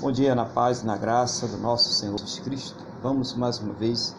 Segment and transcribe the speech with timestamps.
[0.00, 2.84] Bom dia na paz e na graça do nosso Senhor Jesus Cristo.
[3.00, 4.12] Vamos mais uma vez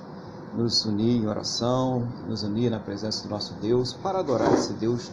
[0.55, 5.11] nos unir em oração, nos unir na presença do nosso Deus para adorar esse Deus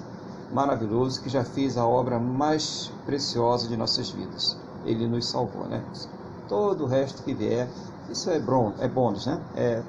[0.52, 4.56] maravilhoso que já fez a obra mais preciosa de nossas vidas.
[4.84, 5.82] Ele nos salvou, né?
[6.48, 7.68] Todo o resto que vier,
[8.08, 9.40] isso é, bom, é bônus, né?
[9.56, 9.82] É,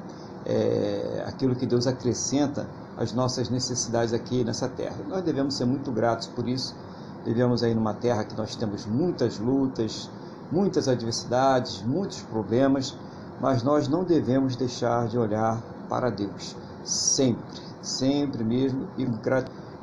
[0.43, 2.65] é aquilo que Deus acrescenta
[2.97, 4.97] às nossas necessidades aqui nessa terra.
[5.07, 6.75] Nós devemos ser muito gratos por isso.
[7.23, 10.09] Vivemos aí numa terra que nós temos muitas lutas,
[10.51, 12.95] muitas adversidades, muitos problemas,
[13.39, 19.07] mas nós não devemos deixar de olhar para Deus, sempre, sempre mesmo, e,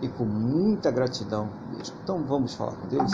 [0.03, 1.95] e com muita gratidão mesmo.
[2.03, 3.12] Então vamos falar com Deus?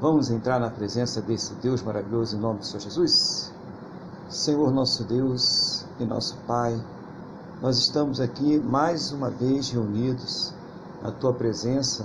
[0.00, 3.52] Vamos entrar na presença desse Deus maravilhoso em nome do Senhor Jesus?
[4.28, 6.78] Senhor nosso Deus e nosso Pai,
[7.62, 10.52] nós estamos aqui mais uma vez reunidos
[11.02, 12.04] na Tua presença,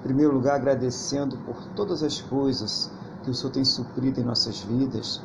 [0.00, 2.90] em primeiro lugar agradecendo por todas as coisas
[3.30, 5.20] que o Senhor tem suprido em nossas vidas,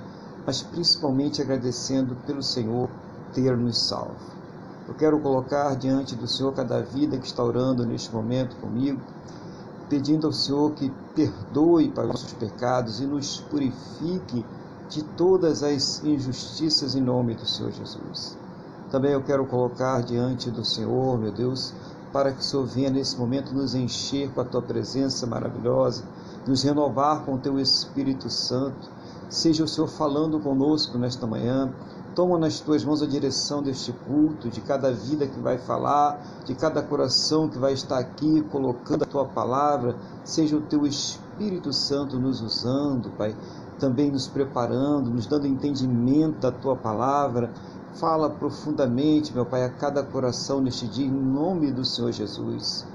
[0.45, 2.89] mas principalmente agradecendo pelo Senhor
[3.33, 4.35] ter nos salvo.
[4.87, 9.01] Eu quero colocar diante do Senhor cada vida que está orando neste momento comigo,
[9.89, 14.45] pedindo ao Senhor que perdoe para os nossos pecados e nos purifique
[14.87, 18.37] de todas as injustiças em nome do Senhor Jesus.
[18.91, 21.73] Também eu quero colocar diante do Senhor, meu Deus,
[22.13, 26.03] para que o Senhor venha nesse momento nos encher com a tua presença maravilhosa,
[26.47, 28.89] nos renovar com o teu Espírito Santo.
[29.29, 31.73] Seja o Senhor falando conosco nesta manhã.
[32.13, 36.55] Toma nas tuas mãos a direção deste culto, de cada vida que vai falar, de
[36.55, 39.97] cada coração que vai estar aqui colocando a tua palavra.
[40.23, 43.35] Seja o teu Espírito Santo nos usando, Pai,
[43.79, 47.51] também nos preparando, nos dando entendimento da tua palavra.
[47.95, 52.85] Fala profundamente, meu Pai, a cada coração neste dia, em nome do Senhor Jesus.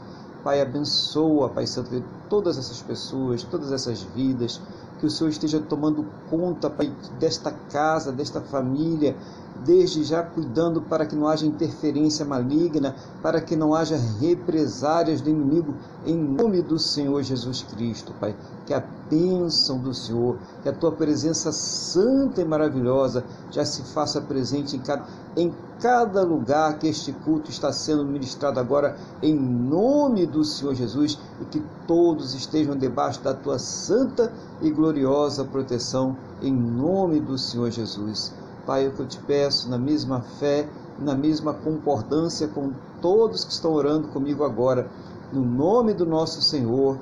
[0.43, 4.61] Pai, abençoa, Pai Santo, todas essas pessoas, todas essas vidas,
[4.99, 9.17] que o Senhor esteja tomando conta, Pai, desta casa, desta família,
[9.65, 15.31] desde já cuidando para que não haja interferência maligna, para que não haja represárias do
[15.31, 15.75] inimigo,
[16.07, 18.35] em nome do Senhor Jesus Cristo, Pai.
[18.67, 24.21] Que a bênção do Senhor, que a tua presença santa e maravilhosa já se faça
[24.21, 25.05] presente em cada,
[25.37, 31.19] em cada lugar que este culto está sendo ministrado agora, em nome do Senhor Jesus,
[31.41, 34.33] e que todos estejam debaixo da tua santa
[34.63, 38.33] e gloriosa proteção, em nome do Senhor Jesus.
[38.71, 42.71] Pai, o que eu te peço, na mesma fé, na mesma concordância com
[43.03, 44.89] todos que estão orando comigo agora,
[45.33, 46.97] no nome do nosso Senhor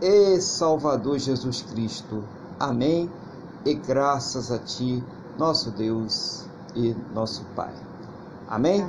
[0.00, 2.24] e Salvador Jesus Cristo.
[2.58, 3.08] Amém.
[3.64, 5.00] E graças a Ti,
[5.38, 6.44] nosso Deus
[6.74, 7.72] e nosso Pai.
[8.48, 8.84] Amém?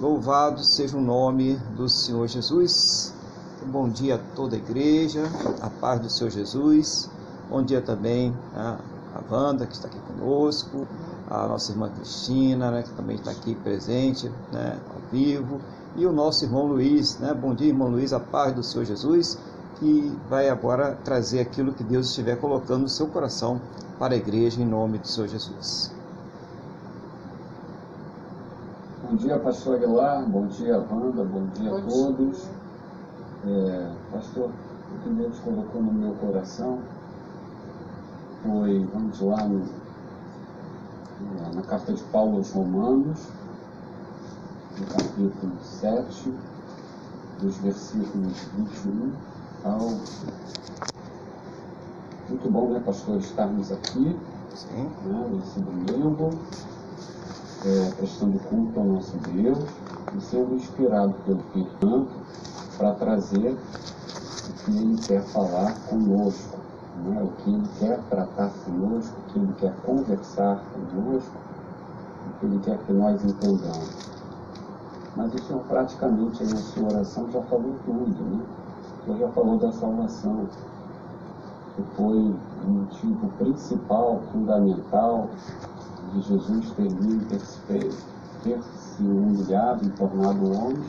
[0.00, 3.12] Louvado seja o nome do Senhor Jesus.
[3.66, 5.24] Bom dia a toda a igreja,
[5.60, 7.10] a paz do Senhor Jesus.
[7.50, 8.78] Bom dia também a,
[9.12, 10.86] a Wanda, que está aqui conosco,
[11.42, 15.60] a nossa irmã Cristina, né, que também está aqui presente, né, ao vivo,
[15.96, 17.32] e o nosso irmão Luiz, né?
[17.32, 19.38] Bom dia, irmão Luiz, a paz do Senhor Jesus,
[19.76, 23.60] que vai agora trazer aquilo que Deus estiver colocando no seu coração
[23.98, 25.92] para a igreja em nome do Senhor Jesus.
[29.08, 32.48] Bom dia, pastor Aguilar, bom dia, Wanda, bom dia bom a todos.
[33.46, 36.78] É, pastor, o que Deus colocou no meu coração
[38.42, 39.62] foi, vamos lá, no,
[41.54, 43.18] na carta de Paulo aos Romanos,
[44.78, 46.34] no capítulo 7,
[47.40, 49.12] dos versículos 21
[49.64, 49.78] ao.
[52.28, 54.16] Muito bom, né, pastor, estarmos aqui,
[54.54, 54.90] Sim.
[55.04, 56.30] Né, nesse domingo,
[57.64, 59.58] é, prestando culto ao nosso Deus
[60.16, 62.12] e sendo inspirado pelo Espírito Santo
[62.76, 63.56] para trazer
[64.48, 66.58] o que Ele quer falar conosco,
[67.04, 71.36] né, o que Ele quer tratar conosco, o que Ele quer conversar conosco,
[72.26, 74.14] o que Ele quer que nós entendamos.
[75.16, 78.44] Mas o Senhor praticamente aí na sua oração já falou tudo, né?
[79.04, 80.46] Senhor já falou da salvação,
[81.76, 85.28] que foi o motivo principal, fundamental
[86.12, 87.92] de Jesus ter vindo, ter,
[88.42, 90.84] ter se humilhado e tornado homem,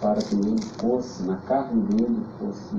[0.00, 2.76] para que ele fosse, na carne dele, fosse,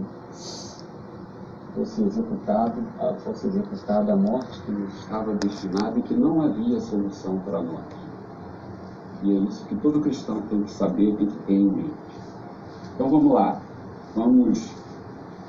[1.76, 2.82] fosse executado,
[3.24, 7.84] fosse executada a morte que nos estava destinada e que não havia solução para nós.
[9.24, 11.94] E é isso que todo cristão tem que saber, tem que ter em mente.
[12.96, 13.62] Então vamos lá.
[14.16, 14.72] Vamos.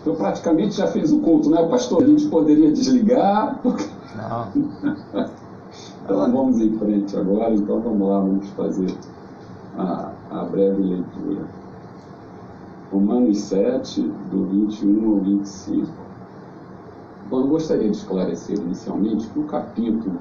[0.05, 2.03] Eu praticamente já fiz o culto, né, pastor?
[2.03, 3.61] A gente poderia desligar.
[3.65, 4.49] Não.
[6.05, 7.55] então vamos em frente agora.
[7.55, 8.97] Então vamos lá, vamos fazer
[9.77, 11.47] a, a breve leitura.
[12.93, 14.01] Romanos 7,
[14.31, 15.89] do 21 ao 25.
[17.29, 20.21] Bom, eu gostaria de esclarecer inicialmente que o capítulo,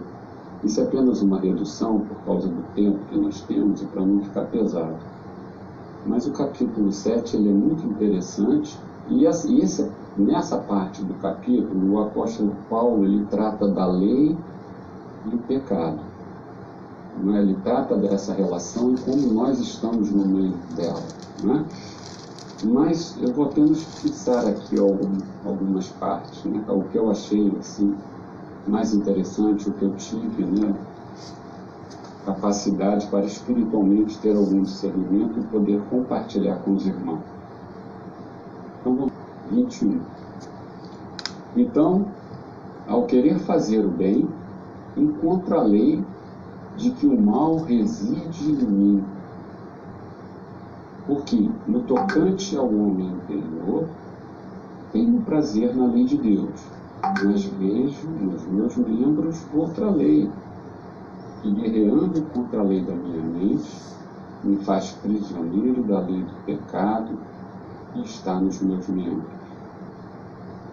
[0.63, 4.23] isso é apenas uma redução por causa do tempo que nós temos e para não
[4.23, 4.95] ficar pesado.
[6.07, 8.77] Mas o capítulo 7 ele é muito interessante
[9.09, 14.35] e esse, nessa parte do capítulo o apóstolo Paulo ele trata da lei
[15.27, 15.99] e do pecado.
[17.27, 17.39] É?
[17.39, 21.03] Ele trata dessa relação e como nós estamos no meio dela.
[21.43, 21.65] Não é?
[22.65, 26.63] Mas eu vou apenas fixar aqui algum, algumas partes, né?
[26.67, 27.95] o que eu achei assim,
[28.67, 30.73] mais interessante, o que eu tive, né?
[32.25, 37.19] capacidade para espiritualmente ter algum discernimento e poder compartilhar com os irmãos.
[38.81, 39.07] Então,
[39.51, 39.99] 21.
[41.55, 42.05] Então,
[42.87, 44.27] ao querer fazer o bem,
[44.97, 46.03] encontro a lei
[46.77, 49.14] de que o mal reside em mim
[51.07, 53.87] porque, no tocante ao homem interior,
[54.91, 56.65] tenho prazer na lei de Deus,
[57.23, 60.29] mas vejo nos meus membros outra lei,
[61.41, 63.69] que, guerreando contra a lei da minha mente,
[64.43, 67.17] me faz prisioneiro da lei do pecado
[67.93, 69.35] que está nos meus membros.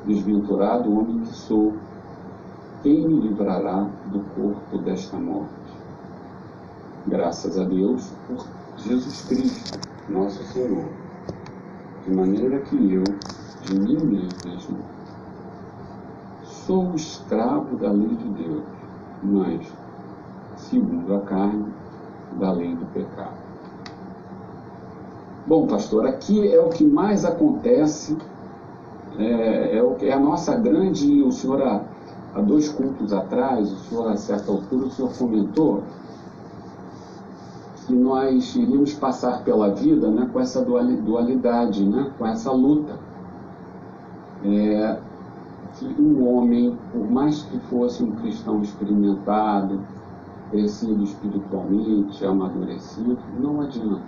[0.07, 1.75] Desventurado homem que sou,
[2.83, 5.53] quem me livrará do corpo desta morte?
[7.07, 8.47] Graças a Deus por
[8.79, 10.85] Jesus Cristo nosso Senhor,
[12.05, 13.05] de maneira que eu,
[13.63, 14.79] de mim mesmo,
[16.43, 18.63] sou escravo da lei de Deus,
[19.23, 19.73] mas,
[20.57, 21.67] segundo a carne,
[22.39, 23.43] da lei do pecado.
[25.47, 28.17] Bom, pastor, aqui é o que mais acontece,
[29.19, 31.23] é, é, o, é a nossa grande.
[31.23, 31.83] O senhor, há,
[32.35, 35.83] há dois cultos atrás, o senhor, a certa altura, o senhor comentou
[37.83, 42.99] que nós iríamos passar pela vida né, com essa dualidade, né, com essa luta.
[44.45, 44.99] É,
[45.75, 49.81] que um homem, por mais que fosse um cristão experimentado,
[50.51, 54.03] crescido espiritualmente, amadurecido, não adianta.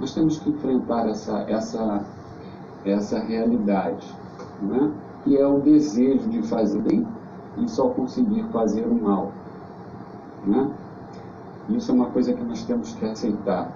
[0.00, 2.04] Nós temos que enfrentar essa, essa,
[2.84, 4.06] essa realidade,
[4.62, 4.90] né?
[5.24, 7.06] que é o desejo de fazer bem
[7.58, 9.32] e só conseguir fazer o mal.
[10.46, 10.70] Né?
[11.68, 13.70] Isso é uma coisa que nós temos que aceitar.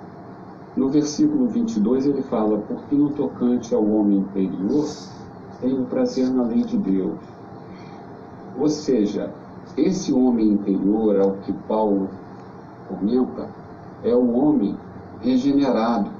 [0.74, 4.88] No versículo 22 ele fala: Porque no tocante ao homem interior,
[5.60, 7.18] tenho prazer na lei de Deus.
[8.58, 9.32] Ou seja,
[9.76, 12.08] esse homem interior, ao que Paulo
[12.88, 13.48] comenta,
[14.02, 14.76] é o homem
[15.20, 16.10] regenerado,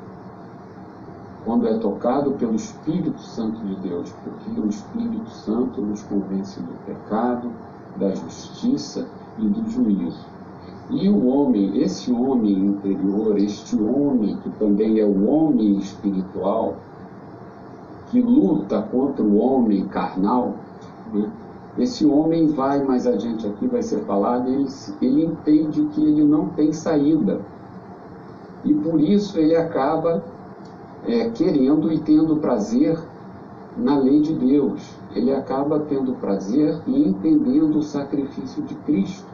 [1.45, 6.73] quando é tocado pelo Espírito Santo de Deus, porque o Espírito Santo nos convence do
[6.87, 7.51] pecado,
[7.97, 9.09] da justiça
[9.39, 10.32] e do juízo.
[10.93, 16.77] E o homem, esse homem interior, este homem que também é o homem espiritual,
[18.11, 20.55] que luta contra o homem carnal,
[21.11, 21.31] né?
[21.79, 24.67] esse homem vai mais adiante aqui, vai ser falado, ele,
[25.01, 27.41] ele entende que ele não tem saída.
[28.63, 30.23] E por isso ele acaba
[31.07, 32.99] é, querendo e tendo prazer
[33.79, 34.95] na lei de Deus.
[35.15, 39.32] Ele acaba tendo prazer e entendendo o sacrifício de Cristo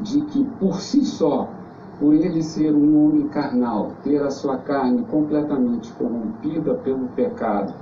[0.00, 1.48] de que por si só,
[1.98, 7.74] por ele ser um homem carnal, ter a sua carne completamente corrompida pelo pecado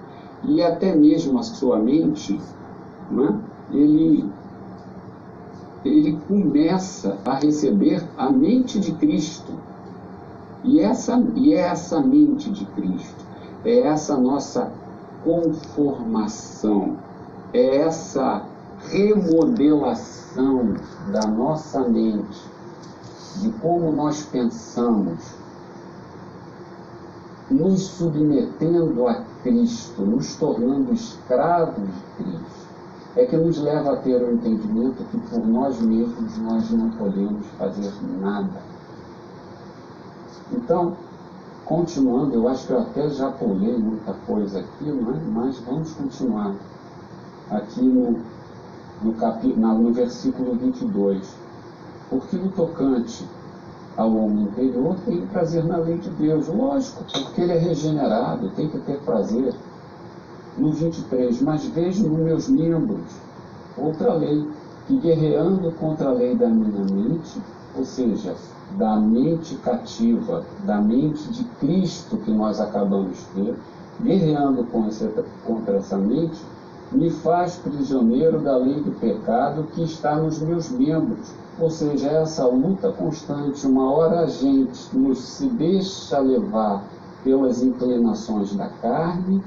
[0.45, 2.41] e até mesmo a sua mente,
[3.11, 3.39] né,
[3.71, 4.25] ele,
[5.85, 9.53] ele começa a receber a mente de Cristo.
[10.65, 13.25] E essa, e é essa mente de Cristo,
[13.65, 14.73] é essa nossa
[15.23, 16.96] conformação,
[17.53, 18.43] é essa
[18.88, 20.74] remodelação
[21.12, 22.43] da nossa mente,
[23.40, 25.34] de como nós pensamos,
[27.50, 32.66] nos submetendo a Cristo, nos tornando escravos de Cristo,
[33.16, 36.90] é que nos leva a ter o um entendimento que por nós mesmos nós não
[36.90, 38.60] podemos fazer nada.
[40.52, 40.96] Então,
[41.64, 45.31] continuando, eu acho que eu até já pulei muita coisa aqui, é?
[45.32, 46.55] mas vamos continuar
[47.50, 48.35] aqui no
[49.03, 51.34] no, capi, no versículo 22.
[52.08, 53.26] Porque no tocante
[53.96, 56.48] ao homem interior tem prazer na lei de Deus.
[56.48, 59.55] Lógico, porque ele é regenerado, tem que ter prazer.
[60.56, 63.26] No 23, mas vejo nos meus membros
[63.76, 64.46] outra lei,
[64.86, 67.41] que guerreando contra a lei da minha mente,
[67.76, 68.34] ou seja,
[68.79, 73.56] da mente cativa, da mente de Cristo que nós acabamos de ver,
[74.00, 74.65] guerreando
[75.44, 76.41] contra essa mente,
[76.96, 81.32] me faz prisioneiro da lei do pecado que está nos meus membros.
[81.60, 86.82] Ou seja, essa luta constante, uma hora a gente nos se deixa levar
[87.22, 89.43] pelas inclinações da carne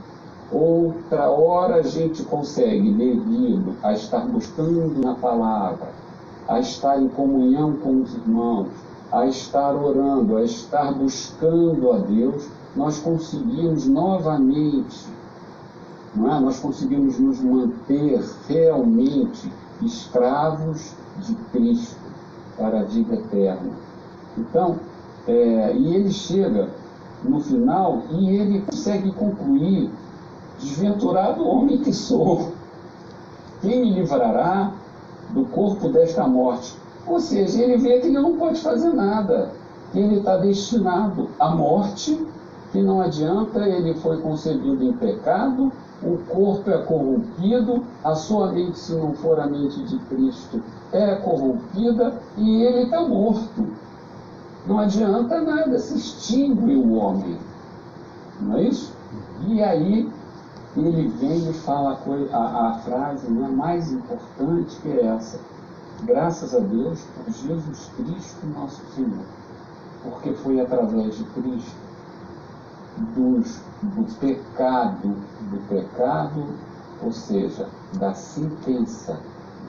[0.51, 5.89] outra hora a gente consegue, devido a estar buscando na palavra,
[6.47, 8.69] a estar em comunhão com os irmãos,
[9.11, 15.07] a estar orando, a estar buscando a Deus, nós conseguimos novamente,
[16.15, 16.39] é?
[16.39, 19.51] nós conseguimos nos manter realmente
[19.81, 21.99] escravos de Cristo
[22.57, 23.71] para a vida eterna.
[24.37, 24.77] Então,
[25.27, 26.69] é, e ele chega
[27.23, 29.91] no final e ele consegue concluir:
[30.59, 32.51] Desventurado homem que sou,
[33.61, 34.73] quem me livrará
[35.29, 36.75] do corpo desta morte?
[37.05, 39.51] Ou seja, ele vê que ele não pode fazer nada,
[39.91, 42.25] que ele está destinado à morte,
[42.71, 48.79] que não adianta, ele foi concebido em pecado, o corpo é corrompido, a sua mente,
[48.79, 53.67] se não for a mente de Cristo, é corrompida e ele está morto.
[54.65, 57.37] Não adianta nada, se extingue o homem.
[58.39, 58.93] Não é isso?
[59.47, 60.09] E aí
[60.77, 65.39] ele vem e fala a, coisa, a, a frase né, mais importante que é essa.
[66.03, 69.25] Graças a Deus por Jesus Cristo, nosso Senhor.
[70.03, 71.88] Porque foi através de Cristo,
[73.15, 75.15] dos, do pecado,
[75.49, 76.45] do pecado,
[77.01, 79.19] ou seja, da sentença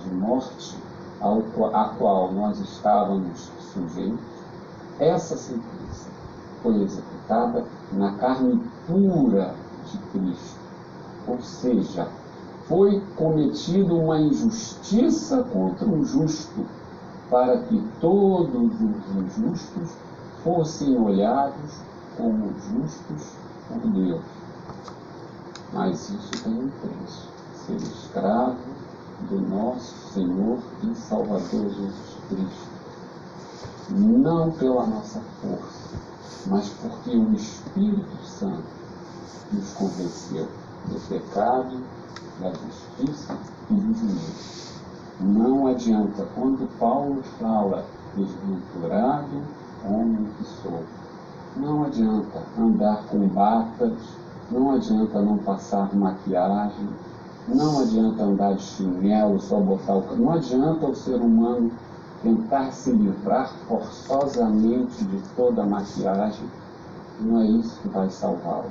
[0.03, 0.77] de morte
[1.21, 1.43] ao,
[1.75, 4.19] a qual nós estávamos sujeitos,
[4.99, 6.11] essa sentença
[6.63, 9.55] foi executada na carne pura
[9.91, 10.59] de Cristo.
[11.27, 12.09] Ou seja,
[12.67, 16.67] foi cometida uma injustiça contra o justo,
[17.31, 19.97] para que todos os injustos
[20.43, 21.81] fossem olhados
[22.17, 23.35] como justos
[23.69, 24.25] por Deus.
[25.73, 28.57] Mas isso tem um preço: ser escravo
[29.29, 32.71] do nosso Senhor e Salvador Jesus Cristo
[33.91, 35.99] não pela nossa força,
[36.47, 38.63] mas porque o Espírito Santo
[39.53, 40.49] nos convenceu
[40.87, 41.83] do pecado,
[42.41, 43.37] da justiça
[43.71, 44.61] e do juízo.
[45.21, 47.85] Não adianta, quando Paulo fala
[48.17, 49.43] desventurado,
[49.85, 50.85] homem que sou,
[51.57, 53.93] não adianta andar com batas,
[54.51, 56.89] não adianta não passar maquiagem,
[57.49, 60.17] não adianta andar de chinelo, só botar o.
[60.17, 61.71] Não adianta o ser humano
[62.23, 66.49] tentar se livrar forçosamente de toda a maquiagem,
[67.21, 68.71] não é isso que vai salvá-lo.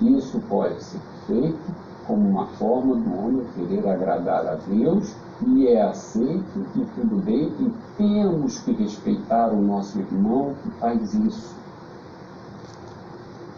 [0.00, 1.74] Isso pode ser feito
[2.06, 5.14] como uma forma do homem querer agradar a Deus
[5.46, 11.14] e é aceito e tudo bem e temos que respeitar o nosso irmão que faz
[11.14, 11.54] isso.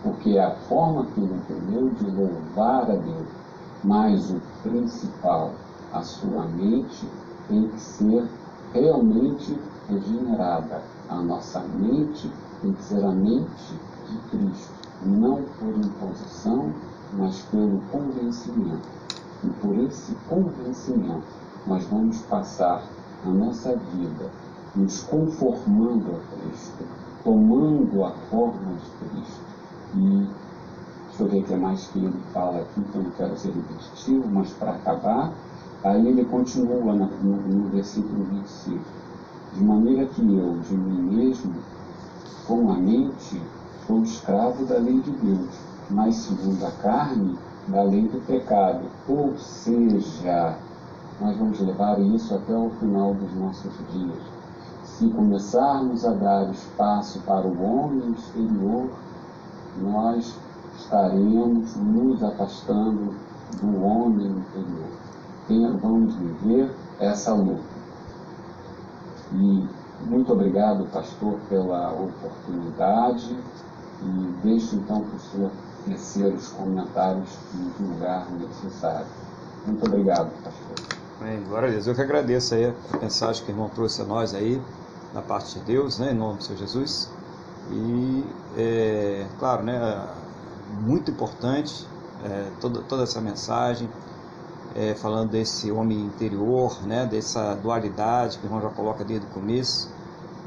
[0.03, 3.29] Porque é a forma que ele entendeu de louvar a Deus.
[3.85, 5.53] Mas o principal,
[5.93, 7.09] a sua mente
[7.49, 8.25] tem que ser
[8.73, 10.83] realmente regenerada.
[11.09, 12.31] A nossa mente
[12.63, 13.75] tem que ser a mente
[14.09, 14.73] de Cristo,
[15.05, 16.73] não por imposição,
[17.15, 18.89] mas pelo convencimento.
[19.43, 21.27] E por esse convencimento,
[21.67, 22.83] nós vamos passar
[23.25, 24.31] a nossa vida
[24.75, 26.85] nos conformando a Cristo,
[27.25, 29.50] tomando a forma de Cristo.
[29.95, 30.27] E
[31.09, 33.53] deixa eu ver o que mais que ele fala aqui, que eu não quero ser
[33.53, 35.33] repetitivo, mas para acabar,
[35.83, 38.79] Aí ele continua no, no versículo 25:
[39.55, 41.55] De maneira que eu, de mim mesmo,
[42.47, 43.41] com a mente,
[43.87, 45.49] sou escravo da lei de Deus,
[45.89, 48.91] mas segundo a carne, da lei do pecado.
[49.09, 50.59] Ou seja,
[51.19, 54.23] nós vamos levar isso até o final dos nossos dias.
[54.83, 58.91] Se começarmos a dar espaço para o homem exterior,
[59.79, 60.35] nós
[60.79, 63.15] estaremos nos afastando
[63.61, 65.01] do homem interior
[65.81, 67.81] vamos viver essa luta.
[69.33, 69.69] E
[70.07, 73.37] muito obrigado, pastor, pela oportunidade
[74.03, 75.51] e deixo então para o senhor
[75.87, 77.31] tecer os comentários
[77.79, 79.07] no lugar necessário.
[79.67, 80.99] Muito obrigado, pastor.
[81.21, 81.87] Bem, glória a Deus.
[81.87, 84.61] Eu que agradeço aí a mensagem que o irmão trouxe a nós aí,
[85.13, 87.11] da parte de Deus, né, em nome do Senhor Jesus.
[87.71, 88.25] E,
[88.57, 90.09] é, claro, né,
[90.81, 91.87] muito importante
[92.25, 93.89] é, toda, toda essa mensagem,
[94.75, 99.31] é, falando desse homem interior, né, dessa dualidade que o irmão já coloca desde o
[99.31, 99.91] começo,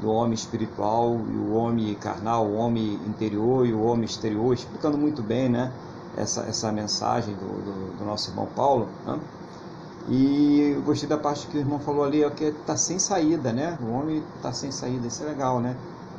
[0.00, 4.98] do homem espiritual e o homem carnal, o homem interior e o homem exterior, explicando
[4.98, 5.72] muito bem né,
[6.16, 8.88] essa, essa mensagem do, do, do nosso irmão Paulo.
[9.06, 9.18] Né?
[10.08, 13.54] E eu gostei da parte que o irmão falou ali, ó, que está sem saída,
[13.54, 13.78] né?
[13.80, 15.74] O homem está sem saída, isso é legal, né?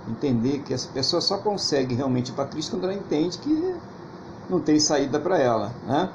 [0.09, 3.75] Entender que essa pessoa só consegue realmente ir para Cristo quando ela entende que
[4.49, 6.09] não tem saída para ela, né?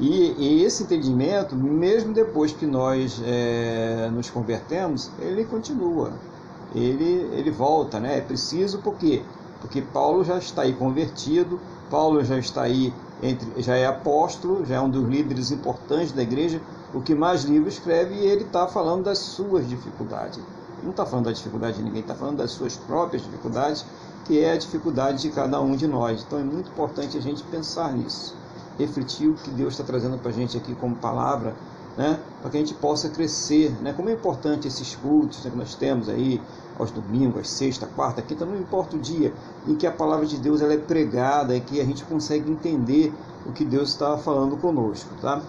[0.00, 6.12] E, e, esse entendimento, mesmo depois que nós é, nos convertemos, ele continua,
[6.74, 8.18] ele, ele volta, né?
[8.18, 9.22] É preciso porque
[9.60, 12.92] porque Paulo já está aí convertido, Paulo já está aí
[13.22, 16.60] entre, já é apóstolo, já é um dos líderes importantes da igreja,
[16.94, 20.40] o que mais livros escreve, e ele está falando das suas dificuldades.
[20.82, 23.84] Não está falando da dificuldade de ninguém, está falando das suas próprias dificuldades,
[24.24, 26.22] que é a dificuldade de cada um de nós.
[26.26, 28.36] Então é muito importante a gente pensar nisso,
[28.78, 31.54] refletir o que Deus está trazendo para a gente aqui como palavra,
[31.96, 32.20] né?
[32.40, 33.72] para que a gente possa crescer.
[33.82, 33.92] Né?
[33.92, 36.40] Como é importante esses cultos né, que nós temos aí,
[36.78, 39.32] aos domingos, às sexta, quarta, quinta, não importa o dia,
[39.66, 43.12] em que a palavra de Deus ela é pregada, e que a gente consegue entender
[43.44, 45.10] o que Deus está falando conosco.
[45.20, 45.42] Tá?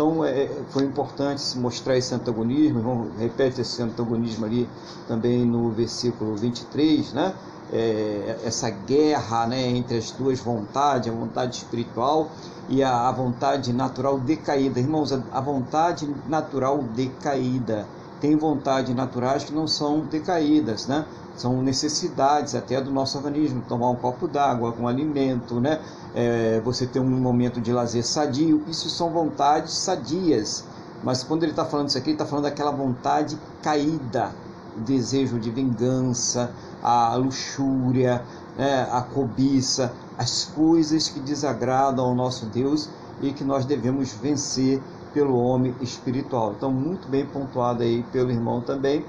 [0.00, 4.66] Então é, foi importante mostrar esse antagonismo, vamos, repete esse antagonismo ali
[5.06, 7.34] também no versículo 23, né?
[7.70, 12.30] É, essa guerra né, entre as duas vontades, a vontade espiritual
[12.70, 14.80] e a, a vontade natural decaída.
[14.80, 17.86] Irmãos, a, a vontade natural decaída
[18.22, 21.04] tem vontades naturais que não são decaídas, né?
[21.36, 25.80] São necessidades até do nosso organismo, tomar um copo d'água, um alimento, né?
[26.14, 30.64] É, você ter um momento de lazer sadio, isso são vontades sadias.
[31.02, 34.32] Mas quando ele está falando isso aqui, ele está falando daquela vontade caída,
[34.76, 36.50] o desejo de vingança,
[36.82, 38.22] a luxúria,
[38.56, 38.86] né?
[38.90, 42.88] a cobiça, as coisas que desagradam ao nosso Deus
[43.22, 44.82] e que nós devemos vencer
[45.12, 46.54] pelo homem espiritual.
[46.56, 49.04] Então, muito bem pontuado aí pelo irmão também.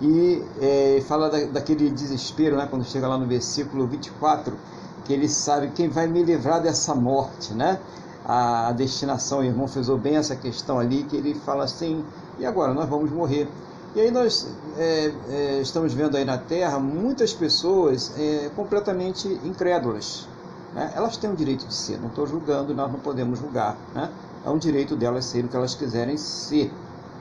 [0.00, 4.56] E é, fala da, daquele desespero, né, quando chega lá no versículo 24,
[5.04, 7.78] que ele sabe quem vai me livrar dessa morte, né?
[8.24, 12.04] A, a destinação, o irmão fez bem essa questão ali, que ele fala assim,
[12.38, 13.48] e agora nós vamos morrer.
[13.94, 20.26] E aí nós é, é, estamos vendo aí na Terra muitas pessoas é, completamente incrédulas.
[20.74, 20.92] Né?
[20.96, 23.76] Elas têm o direito de ser, não estou julgando, nós não podemos julgar.
[23.94, 24.10] Né?
[24.44, 26.70] é um direito delas ser o que elas quiserem ser,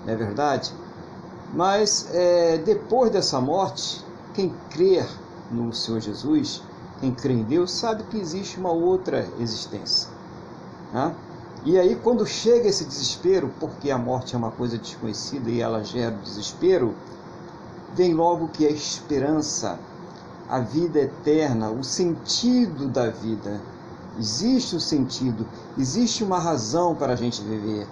[0.05, 0.73] não é verdade?
[1.53, 5.07] Mas é, depois dessa morte, quem crer
[5.51, 6.61] no Senhor Jesus,
[6.99, 10.09] quem crê em Deus, sabe que existe uma outra existência.
[10.91, 11.15] Né?
[11.63, 15.83] E aí, quando chega esse desespero, porque a morte é uma coisa desconhecida e ela
[15.83, 16.93] gera desespero,
[17.93, 19.79] vem logo que a esperança,
[20.49, 23.61] a vida eterna, o sentido da vida
[24.19, 25.45] Existe um sentido,
[25.77, 27.87] existe uma razão para a gente viver.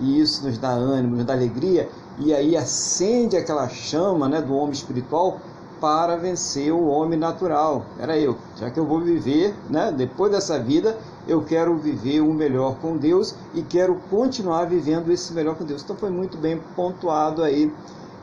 [0.00, 4.54] E isso nos dá ânimo, nos dá alegria, e aí acende aquela chama né, do
[4.54, 5.38] homem espiritual
[5.80, 7.84] para vencer o homem natural.
[7.98, 12.32] Era eu, já que eu vou viver, né, depois dessa vida, eu quero viver o
[12.32, 15.82] melhor com Deus e quero continuar vivendo esse melhor com Deus.
[15.82, 17.72] Então foi muito bem pontuado aí.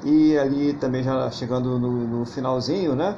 [0.03, 3.15] E ali também já chegando no, no finalzinho, né?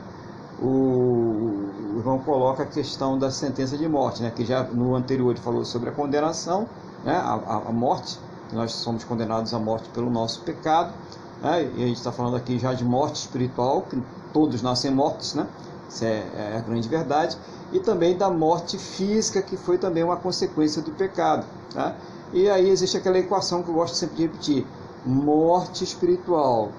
[0.62, 4.32] o, o coloca a questão da sentença de morte, né?
[4.34, 6.68] que já no anterior ele falou sobre a condenação,
[7.04, 7.16] né?
[7.16, 8.20] a, a morte,
[8.56, 10.94] nós somos condenados à morte pelo nosso pecado,
[11.42, 11.64] né?
[11.76, 14.02] e a gente está falando aqui já de morte espiritual, que
[14.34, 15.48] todos nascem mortos, né?
[15.90, 17.38] isso é, é a grande verdade,
[17.72, 21.46] e também da morte física, que foi também uma consequência do pecado.
[21.74, 21.96] Tá?
[22.34, 24.68] E aí existe aquela equação que eu gosto sempre de repetir:
[25.06, 26.70] morte espiritual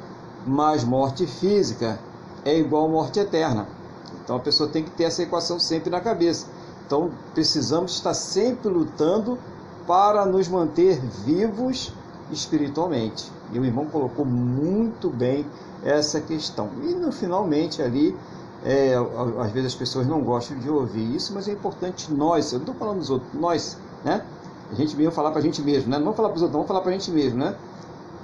[0.46, 1.98] mais morte física
[2.44, 3.66] é igual morte eterna.
[4.22, 6.46] Então a pessoa tem que ter essa equação sempre na cabeça.
[6.86, 9.38] Então precisamos estar sempre lutando
[9.86, 11.92] para nos manter vivos
[12.30, 13.30] espiritualmente.
[13.52, 15.46] E o irmão colocou muito bem
[15.84, 16.70] essa questão.
[16.82, 18.16] E no finalmente ali,
[18.64, 18.94] é,
[19.40, 22.66] às vezes as pessoas não gostam de ouvir isso, mas é importante nós, eu não
[22.66, 24.24] estou falando dos outros, nós, né?
[24.70, 25.98] A gente mesmo falar para a gente mesmo, né?
[25.98, 27.54] Não falar para os outros, vamos falar para a gente mesmo, né?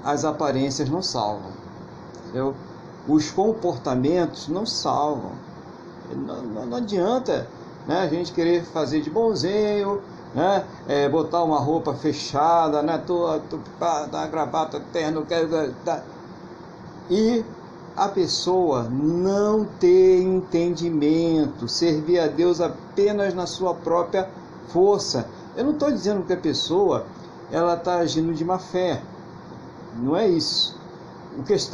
[0.02, 1.50] As aparências não salvam.
[2.24, 2.54] Entendeu?
[3.08, 5.32] os comportamentos não salvam.
[6.14, 7.48] Não, não, não adianta
[7.86, 10.02] né, a gente querer fazer de bonzinho,
[10.34, 16.02] né, é, botar uma roupa fechada, né, tô, tô, pá, gravata, terno, quero, tá.
[17.10, 17.44] e
[17.96, 24.28] a pessoa não ter entendimento, servir a Deus apenas na sua própria
[24.68, 25.26] força.
[25.56, 27.06] Eu não estou dizendo que a pessoa
[27.50, 29.02] ela está agindo de má fé,
[30.00, 30.78] não é isso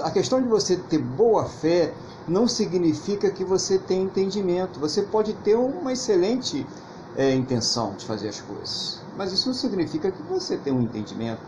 [0.02, 1.92] a questão de você ter boa fé
[2.26, 4.80] não significa que você tem entendimento.
[4.80, 6.66] Você pode ter uma excelente
[7.16, 11.40] é, intenção de fazer as coisas, mas isso não significa que você tem um entendimento.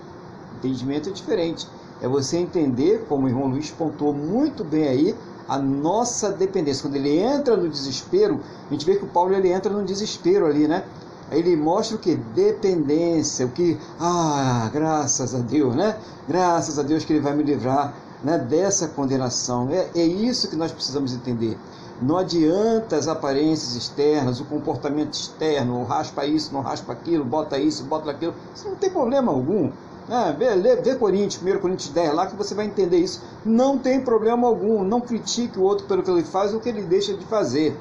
[0.59, 1.67] Entendimento é diferente.
[2.01, 5.17] É você entender, como o irmão Luiz pontuou muito bem aí,
[5.49, 6.83] a nossa dependência.
[6.83, 10.47] Quando ele entra no desespero, a gente vê que o Paulo ele entra no desespero
[10.47, 10.85] ali, né?
[11.31, 12.15] Ele mostra o que?
[12.15, 15.99] Dependência, o que, ah, graças a Deus, né?
[16.29, 19.69] Graças a Deus que ele vai me livrar né, dessa condenação.
[19.71, 21.59] É, é isso que nós precisamos entender.
[22.01, 27.85] Não adianta as aparências externas, o comportamento externo, raspa isso, não raspa aquilo, bota isso,
[27.85, 28.35] bota aquilo.
[28.55, 29.71] Isso não tem problema algum.
[30.09, 33.23] É, vê, vê Coríntios, 1 Coríntios 10 lá que você vai entender isso.
[33.45, 34.85] Não tem problema algum.
[34.85, 37.77] Não critique o outro pelo que ele faz ou que ele deixa de fazer.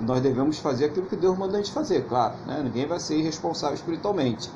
[0.00, 2.34] Nós devemos fazer aquilo que Deus manda a gente fazer, claro.
[2.46, 2.60] Né?
[2.64, 4.50] Ninguém vai ser irresponsável espiritualmente.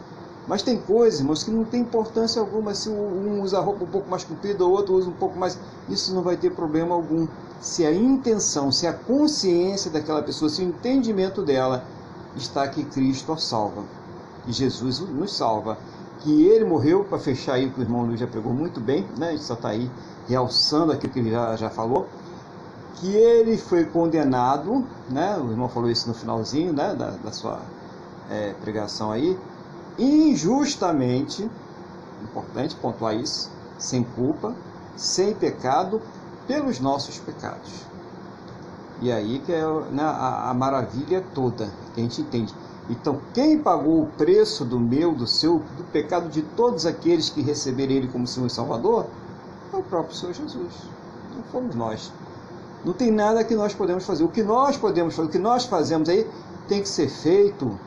[0.49, 2.75] Mas tem coisas, irmãos, que não tem importância alguma.
[2.75, 5.59] Se um usa roupa um pouco mais comprida, o outro usa um pouco mais.
[5.89, 7.27] Isso não vai ter problema algum.
[7.61, 11.85] Se a intenção, se a consciência daquela pessoa, se o entendimento dela
[12.37, 13.85] está que Cristo a salva.
[14.47, 15.79] E Jesus nos salva.
[16.21, 19.29] Que ele morreu, para fechar aí, que o irmão Luiz já pregou muito bem, né?
[19.29, 19.89] a gente só está aí
[20.29, 22.09] realçando aquilo que ele já, já falou.
[22.97, 25.39] Que ele foi condenado, né?
[25.39, 26.95] o irmão falou isso no finalzinho né?
[26.95, 27.61] da, da sua
[28.31, 29.39] é, pregação aí,
[29.99, 31.49] injustamente,
[32.23, 34.55] importante pontuar isso, sem culpa,
[34.97, 36.03] sem pecado,
[36.49, 37.87] pelos nossos pecados.
[39.01, 42.53] E aí que é né, a, a maravilha toda que a gente entende.
[42.91, 47.43] Então, quem pagou o preço do meu, do seu, do pecado de todos aqueles que
[47.43, 49.07] receberem Ele como Senhor e Salvador,
[49.73, 50.73] é o próprio Senhor Jesus.
[51.37, 52.11] Não fomos nós.
[52.85, 54.25] Não tem nada que nós podemos fazer.
[54.25, 56.27] O que nós podemos fazer, o que nós fazemos aí,
[56.67, 57.79] tem que ser feito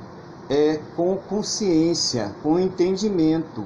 [0.47, 3.65] é, com consciência, com entendimento,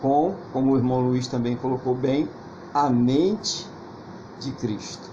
[0.00, 2.28] com, como o irmão Luiz também colocou bem,
[2.72, 3.66] a mente
[4.44, 5.10] de Cristo.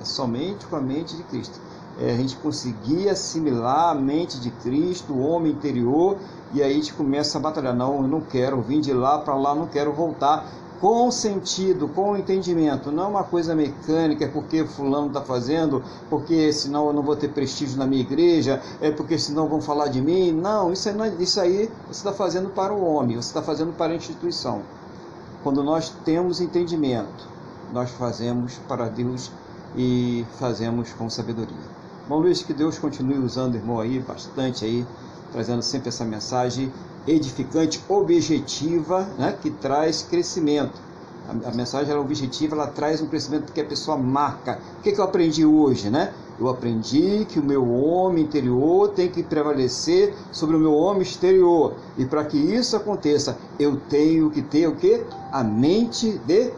[0.00, 1.60] É somente com a mente de Cristo
[1.98, 6.18] é, a gente conseguir assimilar a mente de Cristo, o homem interior,
[6.52, 7.74] e aí a gente começa a batalhar.
[7.74, 10.46] Não, eu não quero vir de lá para lá, não quero voltar.
[10.78, 16.88] Com sentido, com entendimento, não uma coisa mecânica, é porque fulano está fazendo, porque senão
[16.88, 20.32] eu não vou ter prestígio na minha igreja, é porque senão vão falar de mim.
[20.32, 23.94] Não, isso, é, isso aí você está fazendo para o homem, você está fazendo para
[23.94, 24.60] a instituição.
[25.42, 27.26] Quando nós temos entendimento,
[27.72, 29.30] nós fazemos para Deus
[29.76, 31.76] e fazemos com sabedoria.
[32.08, 34.86] Bom, Luiz, que Deus continue usando o irmão aí, bastante aí,
[35.32, 36.72] trazendo sempre essa mensagem
[37.06, 40.80] edificante, objetiva, né, que traz crescimento.
[41.28, 44.60] A, a mensagem é objetiva, ela traz um crescimento que a pessoa marca.
[44.78, 46.12] O que, que eu aprendi hoje, né?
[46.38, 51.74] Eu aprendi que o meu homem interior tem que prevalecer sobre o meu homem exterior.
[51.96, 55.02] E para que isso aconteça, eu tenho que ter o que?
[55.32, 56.52] A mente de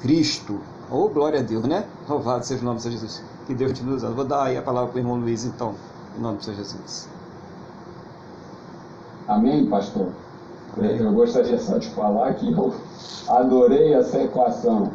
[0.00, 0.60] Cristo.
[0.90, 1.86] Oh, glória a Deus, né?
[2.08, 3.22] Louvado seja o nome de Jesus.
[3.46, 4.14] Que Deus te usando.
[4.14, 5.74] Vou dar aí a palavra para o irmão Luiz, então,
[6.16, 7.08] em nome Senhor Jesus.
[9.26, 10.08] Amém, pastor?
[10.76, 12.74] Eu gostaria só de falar que eu
[13.28, 14.90] adorei essa equação.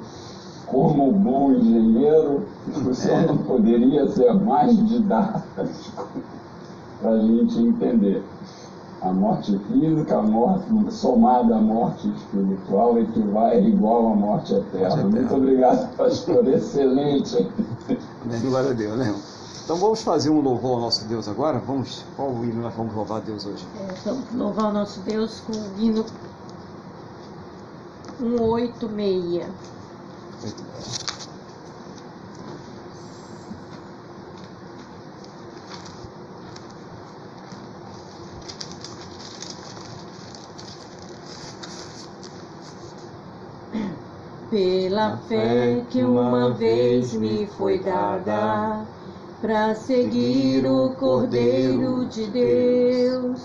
[0.68, 2.46] Como bom engenheiro,
[2.86, 6.08] o senhor não poderia ser mais didático
[7.02, 8.24] para a gente entender
[9.02, 15.04] a morte física, a morte somada à morte espiritual equivale é igual à morte eterna.
[15.04, 16.48] Muito obrigado, pastor.
[16.48, 17.48] Excelente.
[18.42, 19.16] Glória a Deus, né?
[19.64, 21.60] Então vamos fazer um louvor ao nosso Deus agora.
[21.60, 23.66] Vamos, qual hino nós vamos louvar a Deus hoje?
[23.80, 26.04] É, vamos louvar o nosso Deus com o hino
[28.20, 29.46] 186.
[30.42, 31.19] 186.
[44.50, 48.84] Pela fé que uma vez me foi dada,
[49.40, 53.42] para seguir o Cordeiro de Deus,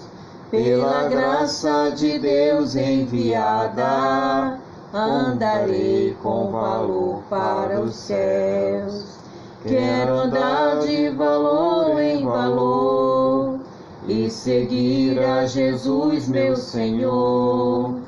[0.50, 4.58] pela graça de Deus enviada,
[4.94, 9.18] andarei com valor para os céus.
[9.66, 13.60] Quero andar de valor em valor
[14.08, 18.03] e seguir a Jesus, meu Senhor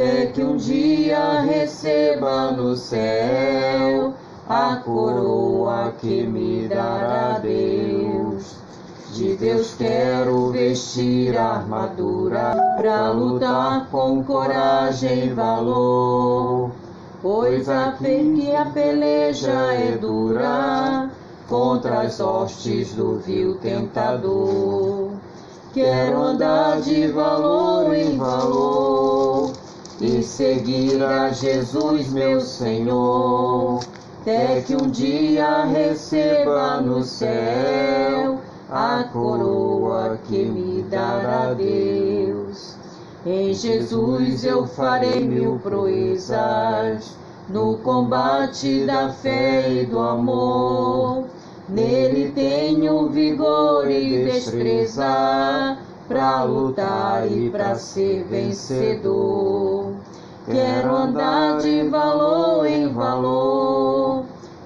[0.00, 4.14] até que um dia receba no céu
[4.48, 8.56] a coroa que me dará Deus.
[9.12, 16.70] De Deus quero vestir a armadura para lutar com coragem e valor.
[17.20, 21.10] Pois a que a peleja é dura
[21.46, 25.10] contra as hostes do vil tentador.
[25.74, 29.19] Quero andar de valor em valor
[30.00, 33.80] e seguir a Jesus, meu Senhor,
[34.22, 42.76] até que um dia receba no céu a coroa que me dará Deus.
[43.26, 47.14] Em Jesus eu farei mil proezas
[47.50, 51.24] no combate da fé e do amor.
[51.68, 55.76] Nele tenho vigor e destreza
[56.10, 59.92] para lutar e para ser vencedor.
[60.44, 64.24] Quero andar de valor em valor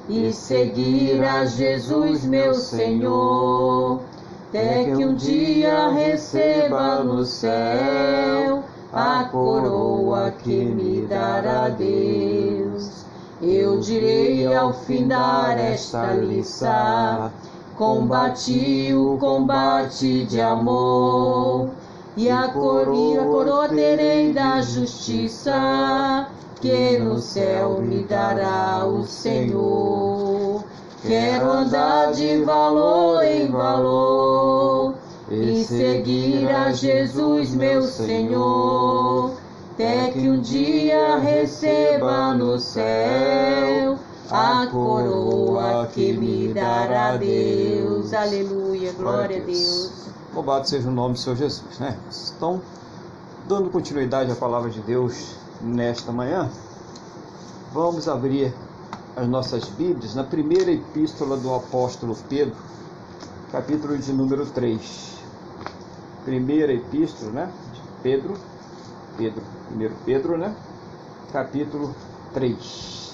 [0.08, 4.00] e seguir a Jesus, meu Senhor,
[4.48, 13.04] até que um dia receba no céu a coroa que me dará Deus.
[13.42, 17.30] Eu direi ao fim dar esta lição
[17.76, 21.70] combati o combate de amor,
[22.16, 26.28] e a coroa, coroa terei da justiça,
[26.60, 30.62] que no céu me dará o Senhor.
[31.02, 34.94] Quero andar de valor em valor
[35.30, 39.32] e seguir a Jesus, meu Senhor,
[39.72, 43.98] até que um dia receba no céu
[44.34, 48.12] a coroa que me dará Deus.
[48.12, 50.08] Aleluia, glória a Deus.
[50.34, 51.96] Louvado seja o nome do Senhor Jesus, né?
[52.36, 52.60] Então,
[53.46, 56.50] dando continuidade à palavra de Deus nesta manhã,
[57.72, 58.52] vamos abrir
[59.14, 62.56] as nossas Bíblias na primeira epístola do apóstolo Pedro,
[63.52, 65.14] capítulo de número 3.
[66.24, 67.52] Primeira epístola, né?
[67.72, 68.34] De Pedro,
[69.16, 70.56] Pedro, primeiro Pedro, né?
[71.32, 71.94] Capítulo
[72.32, 73.13] 3.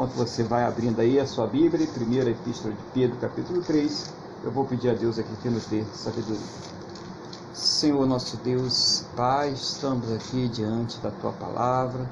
[0.00, 4.10] Enquanto você vai abrindo aí a sua Bíblia, primeira epístola de Pedro, capítulo 3,
[4.42, 6.40] eu vou pedir a Deus aqui que nos dê sabedoria.
[7.52, 12.08] Senhor nosso Deus, Pai, estamos aqui diante da tua palavra.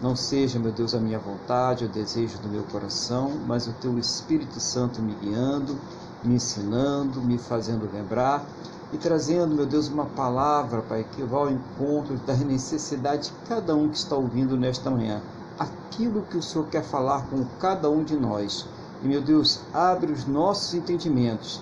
[0.00, 3.98] Não seja, meu Deus, a minha vontade, o desejo do meu coração, mas o teu
[3.98, 5.76] Espírito Santo me guiando,
[6.24, 8.42] me ensinando, me fazendo lembrar
[8.90, 13.74] e trazendo, meu Deus, uma palavra, Pai, que vá ao encontro da necessidade de cada
[13.74, 15.20] um que está ouvindo nesta manhã
[15.58, 18.66] aquilo que o Senhor quer falar com cada um de nós.
[19.02, 21.60] E, meu Deus, abre os nossos entendimentos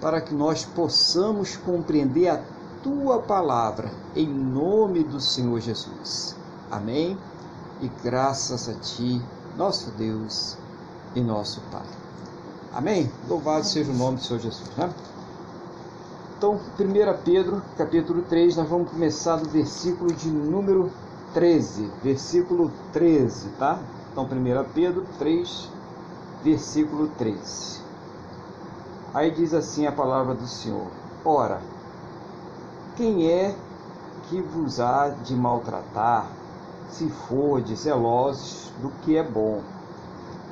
[0.00, 2.42] para que nós possamos compreender a
[2.82, 6.36] tua palavra, em nome do Senhor Jesus.
[6.70, 7.16] Amém?
[7.80, 9.20] E graças a ti,
[9.56, 10.56] nosso Deus
[11.14, 11.86] e nosso Pai.
[12.74, 13.10] Amém?
[13.28, 14.68] Louvado seja o nome do Senhor Jesus.
[14.76, 14.92] Né?
[16.36, 20.90] Então, 1 Pedro, capítulo 3, nós vamos começar do versículo de número
[21.34, 23.80] 13, versículo 13, tá?
[24.12, 24.28] Então, 1
[24.72, 25.68] Pedro 3,
[26.44, 27.82] versículo 13.
[29.12, 30.86] Aí diz assim a palavra do Senhor:
[31.24, 31.60] Ora,
[32.96, 33.52] quem é
[34.28, 36.28] que vos há de maltratar,
[36.88, 39.60] se for de zelosos do que é bom?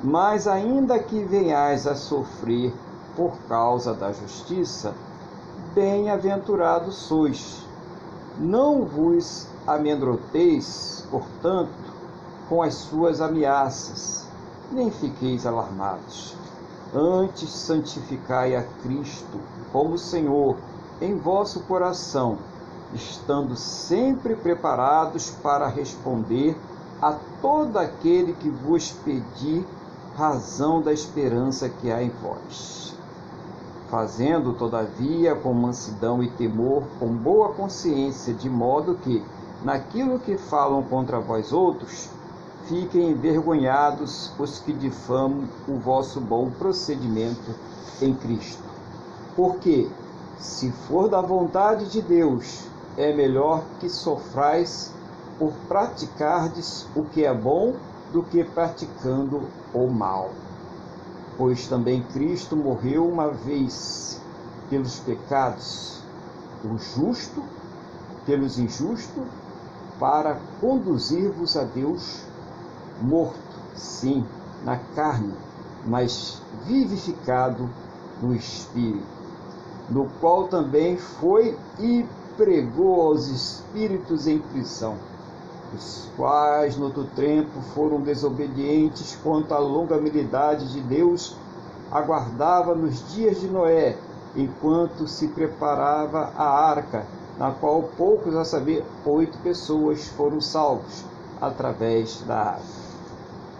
[0.03, 2.73] Mas ainda que venhais a sofrer
[3.15, 4.93] por causa da justiça,
[5.73, 7.63] bem-aventurados sois.
[8.37, 11.71] Não vos amedronteis, portanto,
[12.49, 14.27] com as suas ameaças,
[14.71, 16.35] nem fiqueis alarmados.
[16.93, 19.39] Antes santificai a Cristo
[19.71, 20.57] como Senhor
[21.01, 22.37] em vosso coração,
[22.93, 26.55] estando sempre preparados para responder
[27.01, 29.65] a todo aquele que vos pedir
[30.15, 32.95] razão da esperança que há em vós.
[33.89, 39.23] Fazendo, todavia, com mansidão e temor, com boa consciência, de modo que,
[39.63, 42.09] naquilo que falam contra vós outros,
[42.67, 47.53] fiquem envergonhados os que difamam o vosso bom procedimento
[48.01, 48.63] em Cristo.
[49.35, 49.89] Porque,
[50.37, 52.65] se for da vontade de Deus,
[52.97, 54.91] é melhor que sofrais
[55.39, 57.73] por praticardes o que é bom
[58.11, 59.41] do que praticando
[59.73, 60.29] o mal.
[61.37, 64.21] Pois também Cristo morreu uma vez
[64.69, 65.99] pelos pecados,
[66.63, 67.43] o justo
[68.25, 69.23] pelos injustos
[70.03, 72.25] para conduzir-vos a Deus
[73.01, 73.39] morto,
[73.73, 74.25] sim,
[74.65, 75.33] na carne,
[75.85, 77.69] mas vivificado
[78.21, 79.05] no espírito,
[79.89, 84.97] no qual também foi e pregou aos espíritos em prisão,
[85.73, 91.33] os quais no outro tempo foram desobedientes quanto à longanimidade de Deus
[91.89, 93.95] aguardava nos dias de Noé,
[94.35, 97.05] enquanto se preparava a arca
[97.37, 101.03] na qual poucos, a saber, oito pessoas foram salvos
[101.41, 102.61] através da água,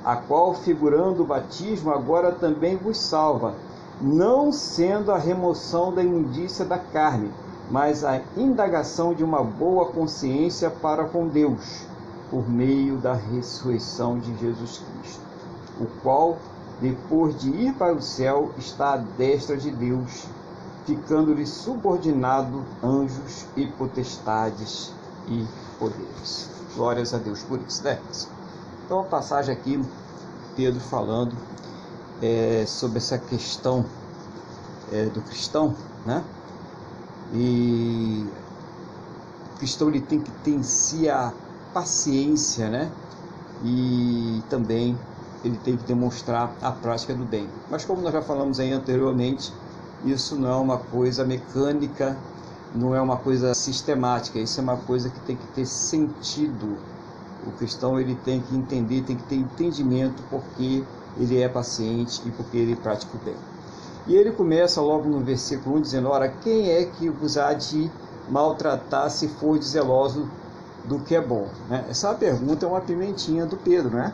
[0.05, 3.55] a qual, figurando o batismo, agora também vos salva,
[4.01, 7.31] não sendo a remoção da imundícia da carne,
[7.71, 11.86] mas a indagação de uma boa consciência para com Deus,
[12.29, 15.21] por meio da ressurreição de Jesus Cristo,
[15.79, 16.38] o qual,
[16.81, 20.27] depois de ir para o céu, está à destra de Deus
[20.86, 24.91] ficando-lhe subordinado anjos e potestades
[25.28, 25.46] e
[25.80, 26.50] poderes.
[26.76, 28.00] Glórias a Deus por isso, né?
[28.86, 29.82] Então, a passagem aqui,
[30.56, 31.36] Pedro falando
[32.22, 33.86] é, sobre essa questão
[34.91, 36.24] é, do cristão, né?
[37.34, 38.28] E
[39.56, 41.34] o cristão ele tem que ter em si a
[41.74, 42.91] paciência, né?
[43.63, 44.98] E também
[45.43, 47.50] ele tem que demonstrar a prática do bem.
[47.69, 49.54] Mas como nós já falamos aí anteriormente,
[50.05, 52.17] isso não é uma coisa mecânica,
[52.75, 56.77] não é uma coisa sistemática, isso é uma coisa que tem que ter sentido.
[57.45, 60.83] O cristão ele tem que entender, tem que ter entendimento porque
[61.17, 63.35] ele é paciente e porque ele pratica o bem.
[64.07, 67.89] E ele começa logo no versículo 1 dizendo: Ora, quem é que vos há de
[68.29, 70.29] maltratar se for zeloso
[70.85, 71.47] do que é bom?
[71.69, 71.85] Né?
[71.89, 74.13] Essa pergunta é uma pimentinha do Pedro, né?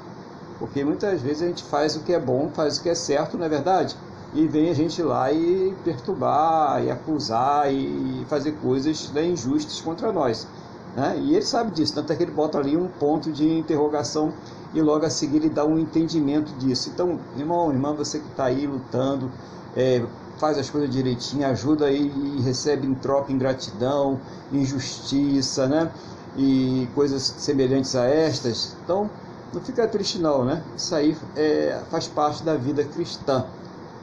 [0.60, 3.38] Porque muitas vezes a gente faz o que é bom, faz o que é certo,
[3.38, 3.96] não é verdade?
[4.34, 10.12] E vem a gente lá e perturbar, e acusar, e fazer coisas né, injustas contra
[10.12, 10.48] nós.
[10.96, 11.18] Né?
[11.20, 14.34] E ele sabe disso, tanto é que ele bota ali um ponto de interrogação
[14.74, 16.90] e logo a seguir ele dá um entendimento disso.
[16.94, 19.32] Então, irmão, irmã, você que está aí lutando,
[19.76, 20.06] é,
[20.38, 24.20] faz as coisas direitinho, ajuda e recebe em troca ingratidão,
[24.52, 25.92] injustiça, né?
[26.38, 28.76] E coisas semelhantes a estas.
[28.84, 29.10] Então,
[29.54, 30.64] não fica triste não, né?
[30.78, 33.46] Isso aí é, faz parte da vida cristã.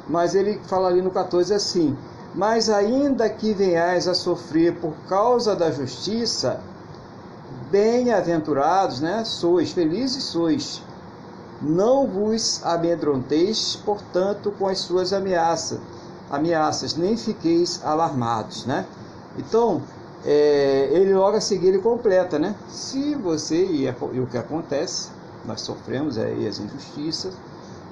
[0.08, 1.96] Mas ele fala ali no 14 assim:
[2.34, 6.60] Mas ainda que venhais a sofrer por causa da justiça,
[7.70, 9.24] bem-aventurados, né?
[9.24, 10.82] Sois, felizes sois.
[11.60, 15.80] Não vos amedronteis, portanto, com as suas ameaças,
[16.30, 18.84] ameaças, nem fiqueis alarmados, né?
[19.38, 19.82] Então,
[20.24, 22.54] é, ele logo a seguir ele completa, né?
[22.68, 25.08] Se você, e, é, e o que acontece,
[25.46, 27.32] nós sofremos aí as injustiças,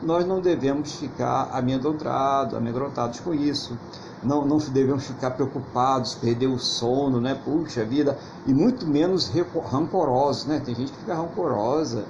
[0.04, 3.76] nós não devemos ficar amedrontados, amedrontados com isso.
[4.22, 7.34] Não, não devemos ficar preocupados, perder o sono, né?
[7.34, 9.30] Puxa vida, e muito menos
[9.70, 10.62] rancorosos, né?
[10.64, 12.04] Tem gente que fica rancorosa,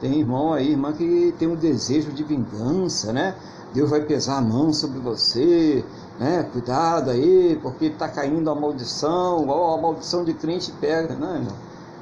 [0.00, 3.34] tem irmão aí, irmã que tem um desejo de vingança, né?
[3.74, 5.84] Deus vai pesar a mão sobre você,
[6.18, 6.42] né?
[6.52, 11.46] Cuidado aí, porque está caindo a maldição, ó, a maldição de crente pega, né?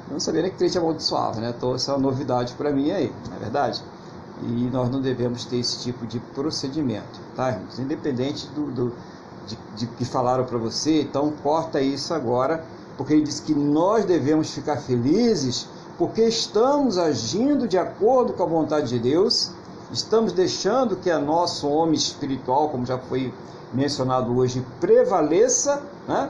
[0.07, 1.53] Eu não sabia nem que crente amaldiçoava, né?
[1.55, 3.83] Então, essa é uma novidade para mim aí, não é verdade?
[4.43, 7.79] E nós não devemos ter esse tipo de procedimento, tá, irmãos?
[7.79, 8.93] Independente do, do
[9.47, 12.63] de, de que falaram para você, então corta isso agora,
[12.97, 18.45] porque ele diz que nós devemos ficar felizes porque estamos agindo de acordo com a
[18.45, 19.51] vontade de Deus,
[19.91, 23.33] estamos deixando que a nosso homem espiritual, como já foi
[23.73, 26.29] mencionado hoje, prevaleça, né?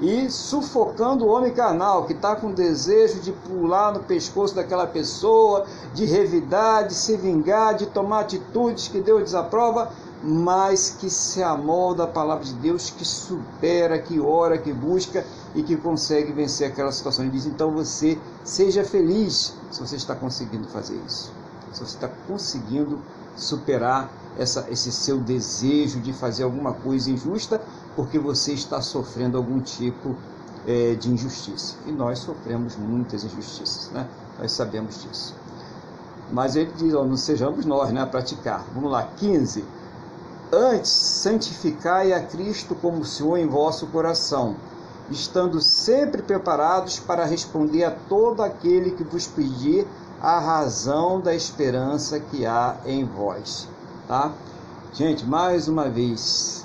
[0.00, 5.64] E sufocando o homem carnal, que está com desejo de pular no pescoço daquela pessoa,
[5.94, 9.90] de revidar, de se vingar, de tomar atitudes que Deus desaprova,
[10.22, 15.62] mas que se amolda a palavra de Deus, que supera, que ora, que busca e
[15.62, 17.24] que consegue vencer aquela situação.
[17.24, 21.30] Ele diz: então você seja feliz se você está conseguindo fazer isso,
[21.72, 22.98] se você está conseguindo
[23.36, 27.60] superar essa, esse seu desejo de fazer alguma coisa injusta
[27.94, 30.16] porque você está sofrendo algum tipo
[30.66, 31.76] é, de injustiça.
[31.86, 34.08] E nós sofremos muitas injustiças, né?
[34.38, 35.34] Nós sabemos disso.
[36.32, 38.64] Mas ele diz, ó, não sejamos nós né, a praticar.
[38.74, 39.64] Vamos lá, 15.
[40.52, 44.56] Antes, santificai a Cristo como Senhor em vosso coração,
[45.10, 49.86] estando sempre preparados para responder a todo aquele que vos pedir
[50.20, 53.68] a razão da esperança que há em vós.
[54.06, 54.32] Tá?
[54.92, 56.64] Gente, mais uma vez,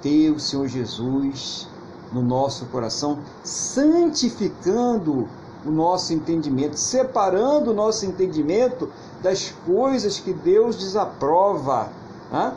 [0.00, 1.68] ter o Senhor Jesus
[2.12, 5.28] no nosso coração, santificando
[5.64, 8.88] o nosso entendimento, separando o nosso entendimento
[9.22, 11.90] das coisas que Deus desaprova.
[12.30, 12.52] Né?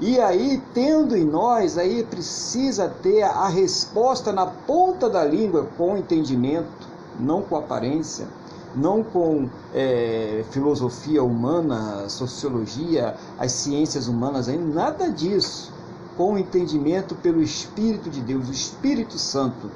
[0.00, 5.96] E aí, tendo em nós, aí precisa ter a resposta na ponta da língua com
[5.96, 8.26] entendimento, não com aparência,
[8.74, 15.72] não com é, filosofia humana, sociologia, as ciências humanas, nada disso
[16.16, 19.70] com o entendimento pelo Espírito de Deus, o Espírito Santo,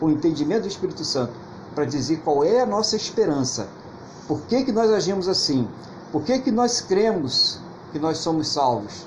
[0.00, 1.32] o entendimento do Espírito Santo,
[1.74, 3.68] para dizer qual é a nossa esperança.
[4.26, 5.66] Por que, que nós agimos assim?
[6.12, 7.58] Por que, que nós cremos
[7.92, 9.06] que nós somos salvos?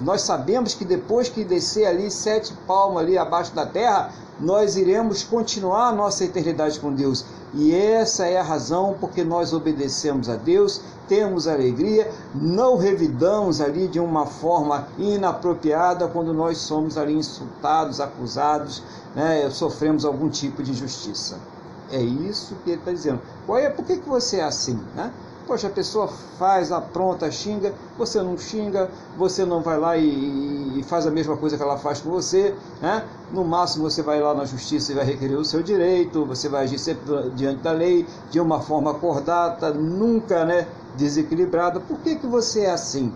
[0.00, 5.22] Nós sabemos que depois que descer ali sete palmos ali abaixo da terra, nós iremos
[5.22, 7.24] continuar a nossa eternidade com Deus.
[7.52, 13.88] E essa é a razão porque nós obedecemos a Deus, temos alegria, não revidamos ali
[13.88, 18.82] de uma forma inapropriada quando nós somos ali insultados, acusados,
[19.16, 21.38] né, sofremos algum tipo de injustiça.
[21.90, 23.20] É isso que ele está dizendo.
[23.46, 24.78] Qual é, por que, que você é assim?
[24.94, 25.12] Né?
[25.50, 26.06] Poxa, a pessoa
[26.38, 31.36] faz, apronta, xinga, você não xinga, você não vai lá e, e, faz a mesma
[31.36, 33.04] coisa que ela faz com você, né?
[33.32, 36.62] No máximo você vai lá na justiça e vai requerer o seu direito, você vai
[36.62, 41.80] agir sempre diante da lei, de uma forma acordada, nunca, né, desequilibrada.
[41.80, 43.12] Por que, que você é assim?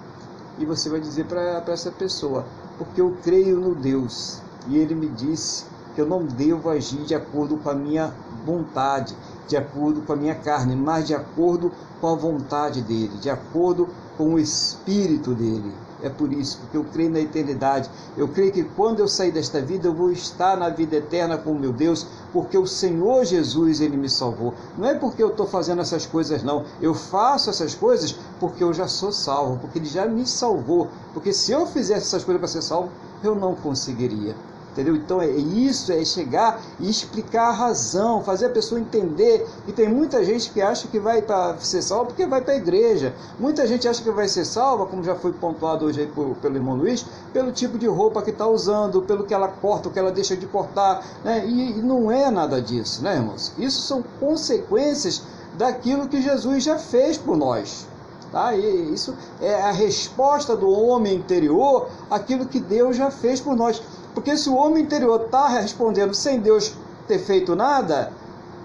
[0.59, 2.45] E você vai dizer para essa pessoa,
[2.77, 4.43] porque eu creio no Deus.
[4.67, 8.13] E ele me disse que eu não devo agir de acordo com a minha
[8.45, 9.17] vontade,
[9.47, 11.71] de acordo com a minha carne, mas de acordo
[12.05, 13.89] com a vontade dele, de acordo
[14.19, 15.73] com o espírito dele.
[16.03, 17.89] é por isso, porque eu creio na eternidade.
[18.15, 21.53] Eu creio que quando eu sair desta vida, eu vou estar na vida eterna com
[21.53, 24.53] o meu Deus, porque o Senhor Jesus, Ele me salvou.
[24.77, 26.67] Não é porque eu estou fazendo essas coisas, não.
[26.79, 30.89] Eu faço essas coisas porque eu já sou salvo, porque Ele já me salvou.
[31.15, 32.91] Porque se eu fizesse essas coisas para ser salvo,
[33.23, 34.37] eu não conseguiria.
[34.75, 34.97] Entendeu?
[34.97, 39.47] Então é isso, é chegar e explicar a razão, fazer a pessoa entender.
[39.69, 42.57] E tem muita gente que acha que vai para ser salva porque vai para a
[42.57, 43.15] igreja.
[43.39, 46.75] Muita gente acha que vai ser salva, como já foi pontuado hoje por, pelo irmão
[46.75, 50.11] Luiz, pelo tipo de roupa que está usando, pelo que ela corta, o que ela
[50.11, 51.07] deixa de cortar.
[51.23, 51.47] Né?
[51.47, 53.53] E, e não é nada disso, né, irmãos?
[53.57, 55.23] Isso são consequências
[55.57, 57.87] daquilo que Jesus já fez por nós.
[58.35, 58.53] Tá?
[58.57, 63.81] E isso é a resposta do homem interior àquilo que Deus já fez por nós.
[64.15, 66.75] Porque se o homem interior está respondendo sem Deus
[67.07, 68.13] ter feito nada,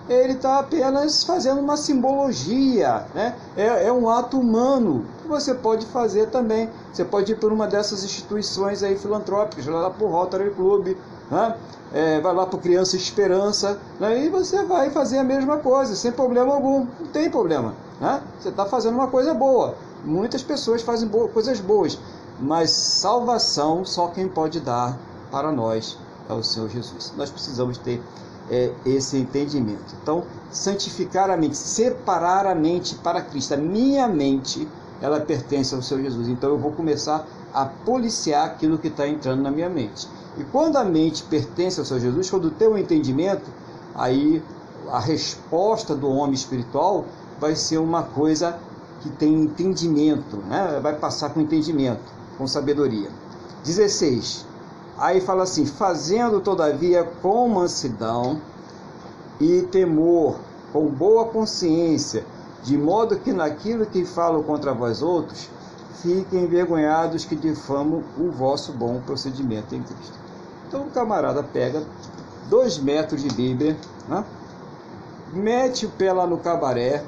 [0.10, 3.36] ele está apenas fazendo uma simbologia, né?
[3.56, 6.70] É, é, um ato humano que você pode fazer também.
[6.92, 10.96] Você pode ir por uma dessas instituições aí filantrópicas, vai lá para o Rotary Club,
[11.30, 11.56] né?
[11.94, 14.24] É, vai lá para Criança Esperança, né?
[14.24, 17.74] e você vai fazer a mesma coisa, sem problema algum, não tem problema.
[18.00, 18.22] Né?
[18.40, 19.74] Você está fazendo uma coisa boa.
[20.06, 21.98] Muitas pessoas fazem boas, coisas boas,
[22.40, 25.00] mas salvação só quem pode dar
[25.32, 25.98] para nós
[26.30, 27.14] é o Senhor Jesus.
[27.18, 28.02] Nós precisamos ter
[28.50, 29.96] é, esse entendimento.
[30.02, 33.54] Então, santificar a mente, separar a mente para Cristo.
[33.54, 34.68] A minha mente,
[35.02, 36.28] ela pertence ao Senhor Jesus.
[36.28, 40.08] Então, eu vou começar a policiar aquilo que está entrando na minha mente.
[40.38, 43.50] E quando a mente pertence ao Senhor Jesus, quando tem o um entendimento,
[43.96, 44.44] aí
[44.92, 47.06] a resposta do homem espiritual
[47.40, 48.58] vai ser uma coisa
[49.02, 50.80] que tem entendimento, né?
[50.82, 52.02] vai passar com entendimento,
[52.38, 53.10] com sabedoria.
[53.64, 54.46] 16.
[55.00, 58.42] Aí fala assim: fazendo todavia com mansidão
[59.40, 60.36] e temor,
[60.74, 62.26] com boa consciência,
[62.64, 65.50] de modo que naquilo que falo contra vós outros,
[66.02, 70.20] fiquem envergonhados que difamam o vosso bom procedimento em Cristo.
[70.68, 71.82] Então o camarada pega
[72.50, 73.78] dois metros de Bíblia,
[74.08, 74.26] né?
[75.32, 77.04] mete o pé lá no cabaré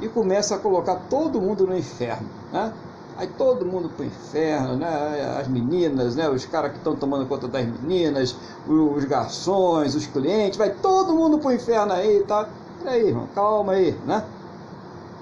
[0.00, 2.28] e começa a colocar todo mundo no inferno.
[2.52, 2.72] Né?
[3.18, 5.36] Aí todo mundo pro inferno, né?
[5.40, 6.30] As meninas, né?
[6.30, 11.40] Os caras que estão tomando conta das meninas, os garçons, os clientes, vai todo mundo
[11.40, 12.48] pro inferno aí, tá?
[12.78, 14.24] Peraí, irmão, calma aí, né?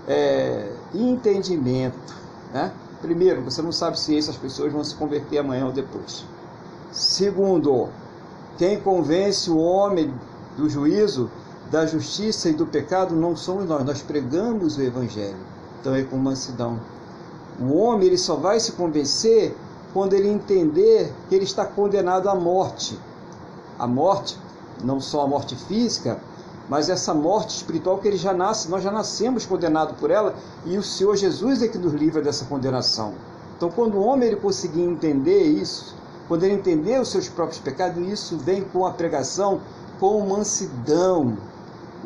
[0.07, 2.15] É, entendimento,
[2.53, 2.71] né?
[3.01, 6.23] Primeiro, você não sabe se essas pessoas vão se converter amanhã ou depois.
[6.93, 7.89] Segundo,
[8.59, 10.13] quem convence o homem
[10.55, 11.31] do juízo,
[11.71, 15.37] da justiça e do pecado não somos nós, nós pregamos o evangelho.
[15.81, 16.79] Então é com mansidão
[17.61, 19.57] o homem ele só vai se convencer
[19.93, 22.99] quando ele entender que ele está condenado à morte.
[23.79, 24.39] A morte,
[24.85, 26.21] não só a morte física,
[26.69, 30.35] mas essa morte espiritual que ele já nasce, nós já nascemos condenados por ela
[30.65, 33.15] e o Senhor Jesus é que nos livra dessa condenação.
[33.57, 35.95] Então, quando o homem ele conseguir entender isso,
[36.29, 39.61] quando ele entender os seus próprios pecados, isso vem com a pregação,
[39.99, 41.39] com mansidão.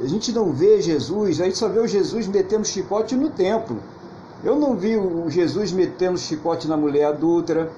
[0.01, 3.81] A gente não vê Jesus, a gente só vê o Jesus metendo chicote no templo.
[4.43, 7.71] Eu não vi o Jesus metendo chicote na mulher adúltera.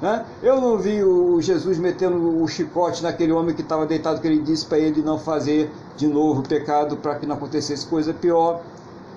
[0.00, 0.24] Né?
[0.42, 4.40] Eu não vi o Jesus metendo o chicote naquele homem que estava deitado, que ele
[4.40, 8.62] disse para ele não fazer de novo pecado para que não acontecesse coisa pior.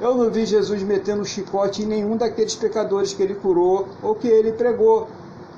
[0.02, 4.28] Eu não vi Jesus metendo chicote em nenhum daqueles pecadores que ele curou ou que
[4.28, 5.08] ele pregou.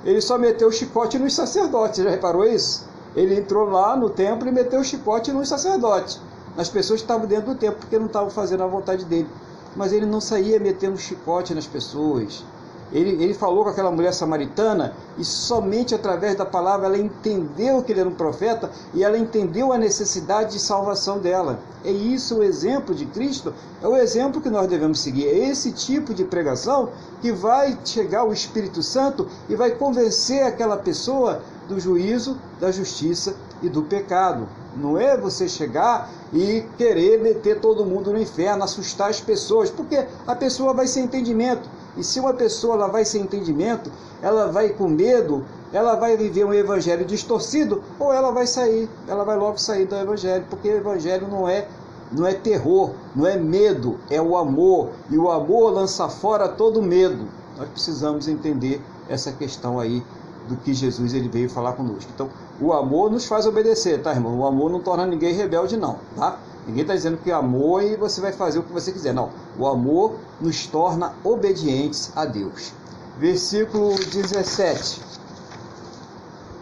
[0.04, 2.88] Ele só meteu o chicote nos sacerdotes, já reparou isso?
[3.14, 6.20] Ele entrou lá no templo e meteu o chicote nos sacerdotes,
[6.56, 9.28] nas pessoas que estavam dentro do templo, porque não estavam fazendo a vontade dele
[9.76, 12.44] mas ele não saía metendo chicote nas pessoas.
[12.92, 17.90] Ele, ele falou com aquela mulher samaritana e somente através da palavra ela entendeu que
[17.90, 21.58] ele era um profeta e ela entendeu a necessidade de salvação dela.
[21.84, 25.26] É isso o exemplo de Cristo, é o exemplo que nós devemos seguir.
[25.26, 26.90] É esse tipo de pregação
[27.22, 33.34] que vai chegar o Espírito Santo e vai convencer aquela pessoa do juízo, da justiça
[33.62, 34.48] e do pecado.
[34.76, 40.06] Não é você chegar e querer meter todo mundo no inferno, assustar as pessoas, porque
[40.26, 41.68] a pessoa vai sem entendimento.
[41.96, 43.90] E se uma pessoa ela vai sem entendimento,
[44.22, 49.24] ela vai com medo, ela vai viver um evangelho distorcido, ou ela vai sair, ela
[49.24, 51.68] vai logo sair do evangelho, porque o evangelho não é
[52.12, 56.82] não é terror, não é medo, é o amor, e o amor lança fora todo
[56.82, 57.26] medo.
[57.56, 60.02] Nós precisamos entender essa questão aí
[60.48, 62.10] do que Jesus ele veio falar conosco.
[62.14, 62.28] Então,
[62.60, 64.38] o amor nos faz obedecer, tá, irmão?
[64.38, 66.38] O amor não torna ninguém rebelde, não, tá?
[66.66, 69.12] Ninguém está dizendo que é amor e você vai fazer o que você quiser.
[69.12, 69.30] Não.
[69.58, 72.72] O amor nos torna obedientes a Deus.
[73.18, 75.02] Versículo 17.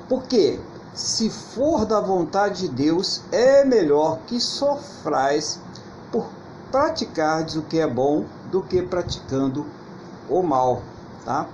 [0.09, 0.59] Porque,
[0.95, 5.61] se for da vontade de Deus, é melhor que sofrais
[6.11, 6.27] por
[6.73, 9.67] praticardes o que é bom do que praticando
[10.29, 10.83] o mal,
[11.25, 11.47] tá?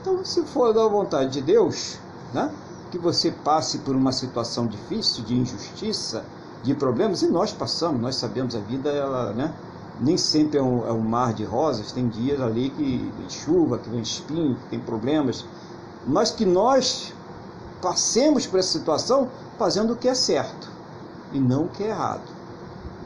[0.00, 1.98] Então, se for da vontade de Deus,
[2.34, 2.50] né,
[2.90, 6.24] que você passe por uma situação difícil, de injustiça,
[6.62, 9.54] de problemas, e nós passamos, nós sabemos a vida, ela, né,
[10.00, 13.78] nem sempre é um, é um mar de rosas, tem dias ali que vem chuva,
[13.78, 15.44] que vem espinho, que tem problemas,
[16.06, 17.12] mas que nós
[17.80, 19.28] passemos por essa situação
[19.58, 20.68] fazendo o que é certo
[21.32, 22.40] e não o que é errado.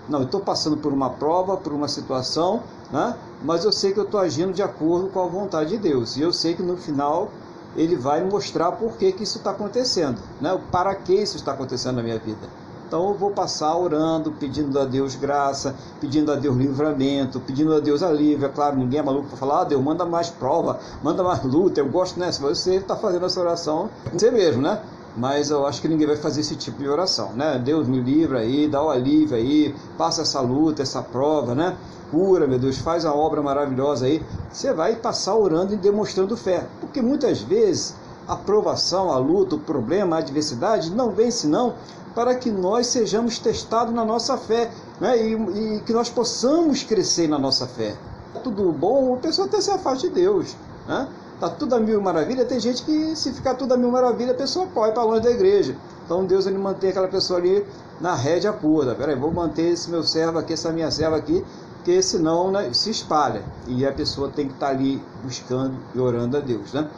[0.09, 2.63] Não, eu estou passando por uma prova, por uma situação,
[2.93, 3.17] né?
[3.43, 6.17] mas eu sei que eu estou agindo de acordo com a vontade de Deus.
[6.17, 7.31] E eu sei que no final
[7.77, 10.59] ele vai mostrar por que, que isso está acontecendo, né?
[10.71, 12.49] para que isso está acontecendo na minha vida.
[12.87, 17.81] Então eu vou passar orando, pedindo a Deus graça, pedindo a Deus livramento, pedindo a
[17.81, 18.47] Deus alívio.
[18.47, 21.81] É claro, ninguém é maluco para falar, ah, Deus, manda mais prova, manda mais luta.
[21.81, 22.31] Eu gosto, né?
[22.31, 24.81] Você está fazendo essa oração, você mesmo, né?
[25.17, 27.61] Mas eu acho que ninguém vai fazer esse tipo de oração, né?
[27.65, 31.77] Deus me livra aí, dá o alívio aí, passa essa luta, essa prova, né?
[32.11, 34.23] Cura, meu Deus, faz a obra maravilhosa aí.
[34.51, 36.67] Você vai passar orando e demonstrando fé.
[36.81, 37.95] Porque muitas vezes
[38.27, 41.75] a provação, a luta, o problema, a adversidade não vem senão
[42.15, 45.17] para que nós sejamos testados na nossa fé né?
[45.19, 45.33] e,
[45.77, 47.95] e que nós possamos crescer na nossa fé.
[48.43, 50.57] Tudo bom, a pessoa até se afasta de Deus.
[50.87, 51.09] Né?
[51.45, 54.35] Tá tudo a mil maravilha, tem gente que se ficar tudo a mil maravilha, a
[54.35, 55.77] pessoa corre para longe da igreja.
[56.03, 57.63] Então Deus ele mantém aquela pessoa ali
[58.01, 58.95] na rédea pura.
[58.95, 62.89] Peraí, vou manter esse meu servo aqui, essa minha serva aqui, porque senão né, se
[62.89, 63.43] espalha.
[63.67, 66.73] E a pessoa tem que estar tá ali buscando e orando a Deus.
[66.73, 66.89] Né?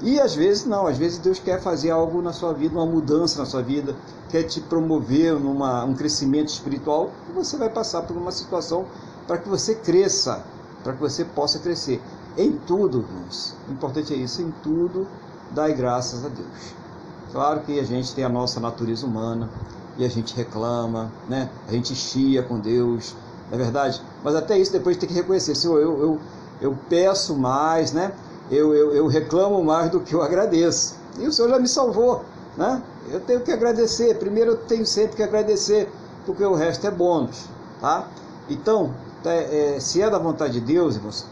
[0.00, 3.38] E às vezes não, às vezes Deus quer fazer algo na sua vida, uma mudança
[3.38, 3.94] na sua vida,
[4.30, 8.84] quer te promover numa um crescimento espiritual, e você vai passar por uma situação
[9.28, 10.42] para que você cresça,
[10.82, 12.02] para que você possa crescer.
[12.36, 15.06] Em tudo, irmãos, o importante é isso, em tudo,
[15.50, 16.74] dai graças a Deus.
[17.30, 19.48] Claro que a gente tem a nossa natureza humana
[19.98, 21.50] e a gente reclama, né?
[21.68, 23.14] a gente chia com Deus,
[23.50, 24.02] é verdade?
[24.24, 26.20] Mas até isso depois tem que reconhecer, Senhor, eu, eu,
[26.60, 28.12] eu peço mais, né?
[28.50, 30.96] eu, eu, eu reclamo mais do que eu agradeço.
[31.18, 32.24] E o Senhor já me salvou,
[32.56, 32.82] né?
[33.10, 34.18] Eu tenho que agradecer.
[34.18, 35.90] Primeiro eu tenho sempre que agradecer,
[36.26, 37.46] porque o resto é bônus,
[37.80, 38.08] tá?
[38.48, 41.24] Então, é, é, se é da vontade de Deus, irmãos,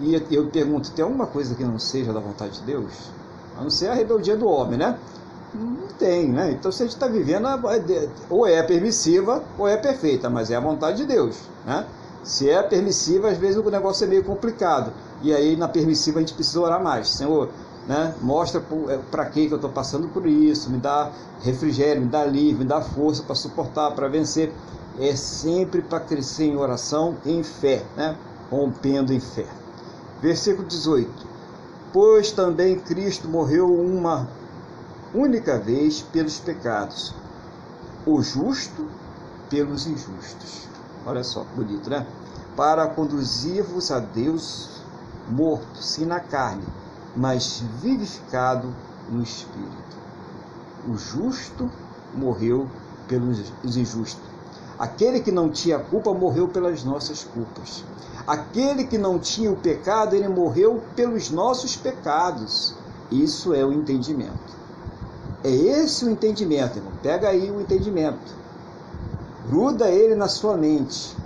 [0.00, 2.92] e eu pergunto, tem alguma coisa que não seja da vontade de Deus?
[3.56, 4.98] A não ser a rebeldia do homem, né?
[5.54, 6.52] Não tem, né?
[6.52, 7.46] Então se a gente está vivendo,
[8.28, 11.86] ou é permissiva ou é perfeita, mas é a vontade de Deus, né?
[12.22, 14.92] Se é permissiva, às vezes o negócio é meio complicado.
[15.22, 17.08] E aí na permissiva a gente precisa orar mais.
[17.08, 17.48] Senhor,
[17.86, 18.60] né, mostra
[19.10, 21.10] para é, que eu estou passando por isso, me dá
[21.42, 24.52] refrigério, me dá alívio, me dá força para suportar, para vencer.
[24.98, 28.16] É sempre para crescer em oração, em fé, né?
[28.50, 29.46] rompendo em fé.
[30.20, 31.10] Versículo 18:
[31.92, 34.28] Pois também Cristo morreu uma
[35.14, 37.14] única vez pelos pecados,
[38.06, 38.88] o justo
[39.50, 40.68] pelos injustos.
[41.04, 42.06] Olha só, bonito, né?
[42.56, 44.80] Para conduzir-vos a Deus
[45.28, 46.64] morto, sim na carne,
[47.14, 48.74] mas vivificado
[49.10, 49.96] no espírito.
[50.88, 51.70] O justo
[52.14, 52.68] morreu
[53.06, 53.38] pelos
[53.76, 54.35] injustos.
[54.78, 57.82] Aquele que não tinha culpa morreu pelas nossas culpas.
[58.26, 62.74] Aquele que não tinha o pecado, ele morreu pelos nossos pecados.
[63.10, 64.56] Isso é o entendimento.
[65.44, 66.92] É esse o entendimento, irmão.
[67.02, 68.34] Pega aí o entendimento.
[69.48, 71.16] Gruda ele na sua mente.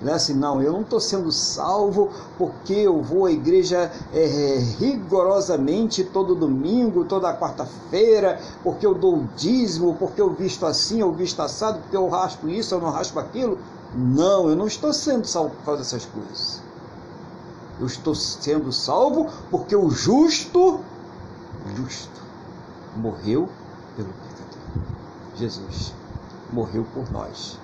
[0.00, 4.58] Não é assim, não, eu não estou sendo salvo porque eu vou à igreja é,
[4.78, 11.10] rigorosamente todo domingo, toda quarta-feira, porque eu dou o dízimo, porque eu visto assim, eu
[11.12, 13.58] visto assado, porque eu raspo isso, eu não raspo aquilo.
[13.94, 16.60] Não, eu não estou sendo salvo por causa dessas coisas.
[17.80, 20.80] Eu estou sendo salvo porque o justo,
[21.74, 22.22] justo,
[22.96, 23.48] morreu
[23.96, 24.82] pelo pecador.
[25.36, 25.94] Jesus
[26.52, 27.58] morreu por nós.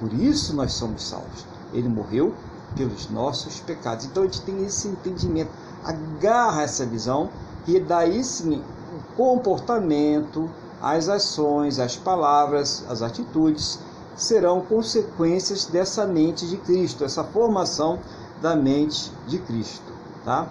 [0.00, 1.57] Por isso nós somos salvos.
[1.72, 2.34] Ele morreu
[2.76, 4.04] pelos nossos pecados.
[4.04, 5.50] Então a gente tem esse entendimento,
[5.84, 7.30] agarra essa visão
[7.66, 8.62] e daí sim
[8.94, 10.48] o comportamento,
[10.80, 13.78] as ações, as palavras, as atitudes
[14.16, 17.98] serão consequências dessa mente de Cristo, essa formação
[18.40, 19.92] da mente de Cristo,
[20.24, 20.48] tá?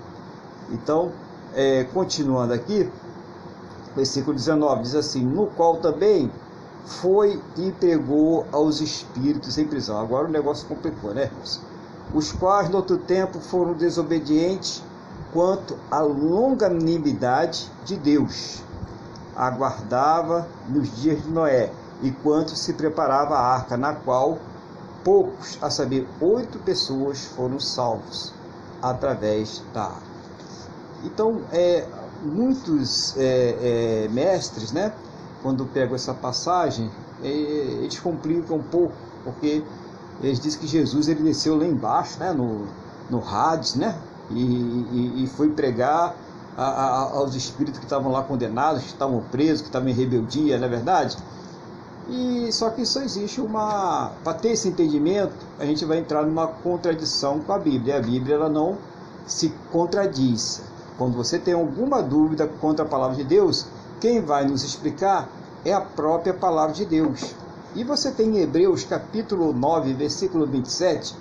[0.70, 1.11] Então,
[1.53, 2.89] é, continuando aqui,
[3.95, 6.32] versículo 19 diz assim: No qual também
[6.88, 10.00] foi e pegou aos espíritos em prisão.
[10.00, 11.30] Agora o negócio complicou, né?
[12.14, 14.82] Os quais no outro tempo foram desobedientes
[15.34, 18.64] quanto à longanimidade de Deus.
[19.36, 21.72] Aguardava nos dias de Noé,
[22.02, 24.38] e quanto se preparava a arca, na qual
[25.04, 28.34] poucos, a saber, oito pessoas foram salvos
[28.82, 30.08] através da arca.
[31.04, 31.86] Então, é,
[32.24, 34.94] muitos é, é, mestres, né,
[35.42, 36.90] quando pego essa passagem,
[37.24, 39.64] é, eles complicam um pouco, porque
[40.22, 42.66] eles dizem que Jesus ele desceu lá embaixo, né, no,
[43.10, 43.98] no Hades, né,
[44.32, 46.16] e, e, e foi pregar
[46.58, 50.58] a, a, aos espíritos que estavam lá condenados, que estavam presos, que estavam em rebeldia,
[50.58, 51.18] não é verdade?
[52.10, 54.12] E só que só existe uma.
[54.24, 57.98] Para ter esse entendimento, a gente vai entrar numa contradição com a Bíblia.
[57.98, 58.78] A Bíblia ela não
[59.26, 60.62] se contradiz.
[60.98, 63.68] Quando você tem alguma dúvida contra a palavra de Deus,
[64.00, 65.28] quem vai nos explicar
[65.66, 67.36] é a própria palavra de Deus.
[67.76, 71.16] E você tem em Hebreus capítulo 9, versículo 27,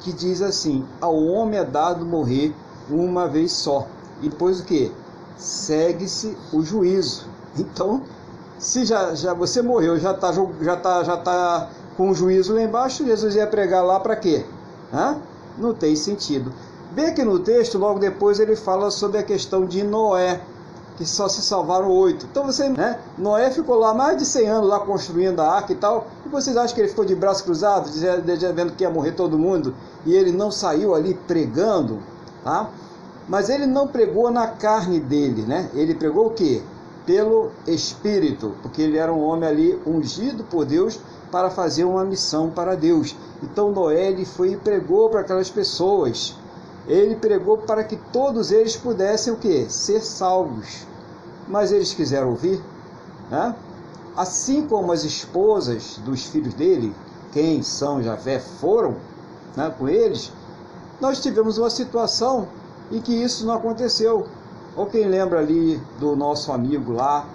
[0.00, 2.54] que diz assim: Ao homem é dado morrer
[2.90, 3.86] uma vez só.
[4.22, 4.92] E depois o que?
[5.36, 7.26] Segue-se o juízo.
[7.58, 8.02] Então,
[8.58, 12.62] se já, já você morreu, já está já tá, já tá com o juízo lá
[12.62, 14.44] embaixo, Jesus ia pregar lá para quê?
[14.92, 15.16] Hã?
[15.56, 16.52] Não tem sentido.
[16.92, 20.42] Bem que no texto, logo depois, ele fala sobre a questão de Noé,
[20.96, 22.26] que só se salvaram oito.
[22.30, 22.98] Então você, né?
[23.18, 26.06] Noé ficou lá mais de 100 anos lá construindo a arca e tal.
[26.24, 29.74] E vocês acham que ele ficou de braço cruzado, dizendo que ia morrer todo mundo,
[30.04, 32.02] e ele não saiu ali pregando,
[32.42, 32.70] tá?
[33.28, 35.70] Mas ele não pregou na carne dele, né?
[35.74, 36.62] Ele pregou o quê?
[37.06, 40.98] pelo Espírito, porque ele era um homem ali ungido por Deus
[41.30, 43.14] para fazer uma missão para Deus.
[43.40, 46.36] Então Noé ele foi e pregou para aquelas pessoas.
[46.86, 49.66] Ele pregou para que todos eles pudessem o quê?
[49.68, 50.86] Ser salvos.
[51.48, 52.62] Mas eles quiseram ouvir,
[53.30, 53.54] né?
[54.16, 56.94] Assim como as esposas dos filhos dele,
[57.32, 58.96] quem São Javé foram
[59.54, 60.32] né, com eles,
[61.00, 62.48] nós tivemos uma situação
[62.90, 64.26] em que isso não aconteceu.
[64.76, 67.26] Ou quem lembra ali do nosso amigo lá,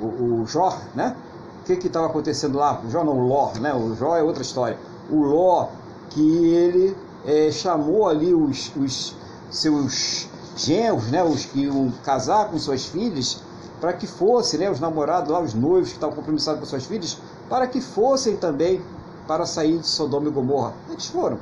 [0.00, 1.16] o, o Jó, né?
[1.60, 2.80] O que estava acontecendo lá?
[2.84, 3.72] O Jó não, o Ló, né?
[3.74, 4.78] O Jó é outra história.
[5.10, 5.68] O Ló,
[6.10, 6.96] que ele
[7.26, 9.14] é, chamou ali os, os
[9.50, 11.22] seus genros, né?
[11.22, 13.40] Os que iam casar com suas filhas,
[13.80, 14.70] para que fossem, né?
[14.70, 17.18] Os namorados lá, os noivos que estavam compromissados com suas filhas,
[17.48, 18.82] para que fossem também
[19.26, 20.72] para sair de Sodoma e Gomorra.
[20.88, 21.38] Eles foram.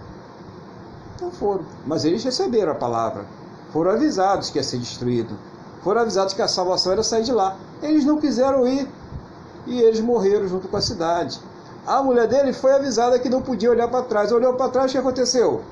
[1.21, 1.65] Não foram.
[1.87, 3.25] Mas eles receberam a palavra
[3.73, 5.37] foram avisados que ia ser destruído.
[5.83, 7.57] Foram avisados que a salvação era sair de lá.
[7.83, 8.89] Eles não quiseram ir
[9.67, 11.39] e eles morreram junto com a cidade.
[11.87, 14.31] A mulher dele foi avisada que não podia olhar para trás.
[14.33, 15.63] Olhou para trás, o que aconteceu?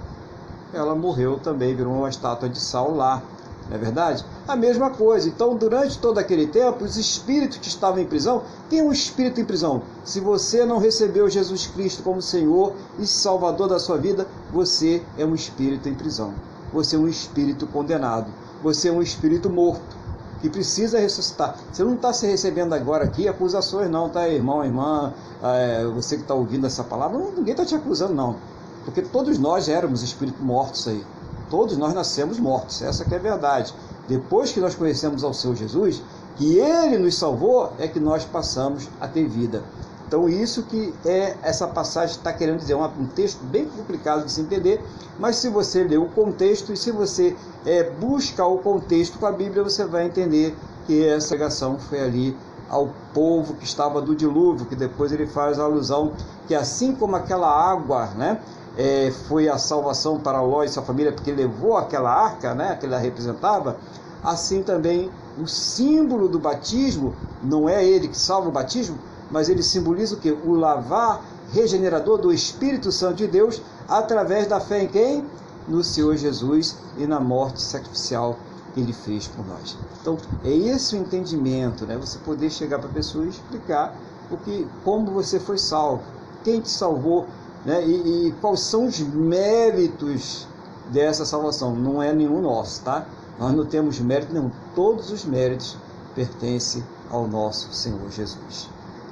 [0.72, 3.22] Ela morreu também, virou uma estátua de sal lá.
[3.68, 4.24] Não é verdade?
[4.46, 5.28] A mesma coisa.
[5.28, 9.40] Então, durante todo aquele tempo, os espíritos que estavam em prisão, quem é um espírito
[9.40, 9.82] em prisão?
[10.04, 15.24] Se você não recebeu Jesus Cristo como Senhor e Salvador da sua vida, você é
[15.24, 16.32] um espírito em prisão
[16.72, 18.30] você é um espírito condenado.
[18.62, 19.95] Você é um espírito morto
[20.40, 21.56] que precisa ressuscitar.
[21.72, 25.12] Você não está se recebendo agora aqui acusações, não, tá, irmão, irmã,
[25.42, 28.36] é, você que está ouvindo essa palavra, ninguém está te acusando, não.
[28.84, 31.04] Porque todos nós éramos espíritos mortos aí.
[31.50, 33.74] Todos nós nascemos mortos, essa que é a verdade.
[34.08, 36.02] Depois que nós conhecemos ao Senhor Jesus,
[36.36, 39.62] que Ele nos salvou, é que nós passamos a ter vida.
[40.06, 44.40] Então, isso que é essa passagem está querendo dizer, um texto bem complicado de se
[44.40, 44.84] entender,
[45.18, 49.32] mas se você ler o contexto e se você é, busca o contexto com a
[49.32, 52.36] Bíblia, você vai entender que essa pregação foi ali
[52.68, 56.12] ao povo que estava do dilúvio, que depois ele faz a alusão
[56.46, 58.40] que assim como aquela água, né,
[58.76, 62.86] é, foi a salvação para Ló e sua família, porque levou aquela arca, né, que
[62.86, 63.76] ela representava,
[64.22, 68.98] assim também o símbolo do batismo, não é ele que salva o batismo,
[69.30, 70.30] mas ele simboliza o que?
[70.30, 71.22] O lavar
[71.52, 75.24] regenerador do Espírito Santo de Deus através da fé em quem?
[75.68, 78.38] No Senhor Jesus e na morte sacrificial
[78.74, 79.76] que ele fez por nós.
[80.00, 81.96] Então, é esse o entendimento, né?
[81.96, 83.96] Você poder chegar para a pessoa e explicar
[84.30, 86.02] o que, como você foi salvo,
[86.44, 87.26] quem te salvou,
[87.64, 87.84] né?
[87.84, 90.46] E, e quais são os méritos
[90.90, 91.74] dessa salvação.
[91.74, 93.06] Não é nenhum nosso, tá?
[93.38, 94.50] Nós não temos mérito nenhum.
[94.74, 95.76] Todos os méritos
[96.14, 98.68] pertencem ao nosso Senhor Jesus.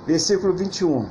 [0.07, 1.07] Versículo 21.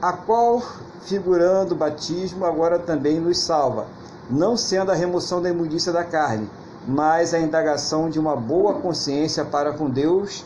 [0.00, 0.62] A qual,
[1.02, 3.86] figurando o batismo, agora também nos salva,
[4.30, 6.48] não sendo a remoção da imundícia da carne,
[6.86, 10.44] mas a indagação de uma boa consciência para com Deus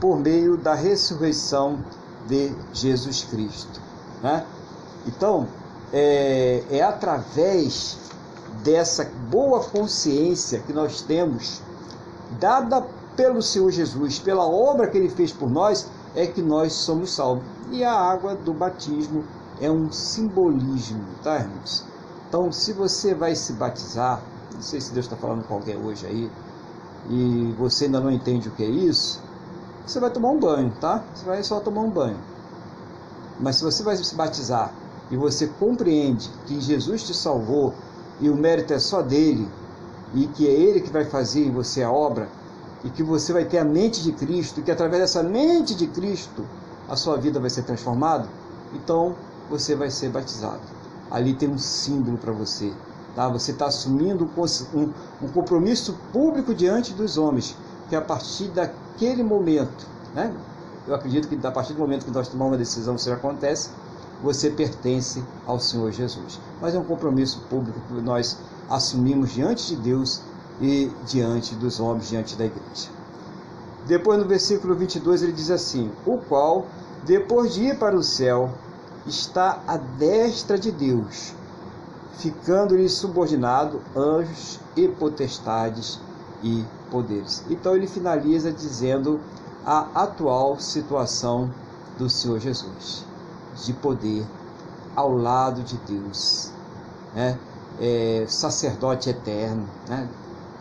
[0.00, 1.78] por meio da ressurreição
[2.26, 3.80] de Jesus Cristo.
[4.22, 4.44] Né?
[5.06, 5.46] Então,
[5.92, 7.98] é, é através
[8.62, 11.60] dessa boa consciência que nós temos,
[12.38, 12.84] dada
[13.16, 17.44] pelo Senhor Jesus, pela obra que ele fez por nós, é que nós somos salvos.
[17.70, 19.24] E a água do batismo
[19.60, 21.84] é um simbolismo, tá, irmãos?
[22.28, 24.22] Então, se você vai se batizar,
[24.54, 26.30] não sei se Deus está falando com alguém hoje aí,
[27.10, 29.20] e você ainda não entende o que é isso,
[29.86, 31.02] você vai tomar um banho, tá?
[31.14, 32.18] Você vai só tomar um banho.
[33.40, 34.72] Mas se você vai se batizar
[35.10, 37.74] e você compreende que Jesus te salvou
[38.20, 39.48] e o mérito é só dele,
[40.14, 42.28] e que é ele que vai fazer em você a obra,
[42.84, 45.86] e que você vai ter a mente de Cristo, e que através dessa mente de
[45.86, 46.44] Cristo
[46.88, 48.28] a sua vida vai ser transformada,
[48.74, 49.14] então
[49.48, 50.60] você vai ser batizado.
[51.10, 52.72] Ali tem um símbolo para você.
[53.14, 53.28] Tá?
[53.28, 54.28] Você está assumindo
[54.74, 54.80] um,
[55.24, 57.54] um, compromisso público diante dos homens,
[57.88, 60.34] que a partir daquele momento, né?
[60.86, 63.70] eu acredito que a partir do momento que nós tomamos uma decisão, isso acontece,
[64.22, 66.40] você pertence ao Senhor Jesus.
[66.60, 68.38] Mas é um compromisso público que nós
[68.70, 70.22] assumimos diante de Deus
[70.60, 72.88] e diante dos homens, diante da igreja.
[73.86, 76.66] Depois no versículo 22 ele diz assim: O qual,
[77.04, 78.50] depois de ir para o céu,
[79.06, 81.34] está à destra de Deus,
[82.18, 85.98] ficando-lhe subordinado anjos e potestades
[86.42, 87.44] e poderes.
[87.50, 89.20] Então ele finaliza dizendo
[89.64, 91.50] a atual situação
[91.98, 93.04] do Senhor Jesus,
[93.64, 94.24] de poder
[94.94, 96.50] ao lado de Deus,
[97.14, 97.38] né?
[97.80, 100.08] É, sacerdote eterno, né?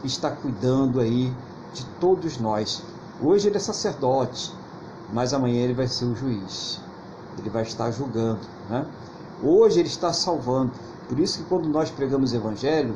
[0.07, 1.33] Está cuidando aí
[1.73, 2.83] de todos nós.
[3.21, 4.53] Hoje ele é sacerdote,
[5.13, 6.81] mas amanhã ele vai ser o juiz.
[7.37, 8.85] Ele vai estar julgando, né?
[9.43, 10.71] Hoje ele está salvando.
[11.07, 12.95] Por isso que quando nós pregamos evangelho,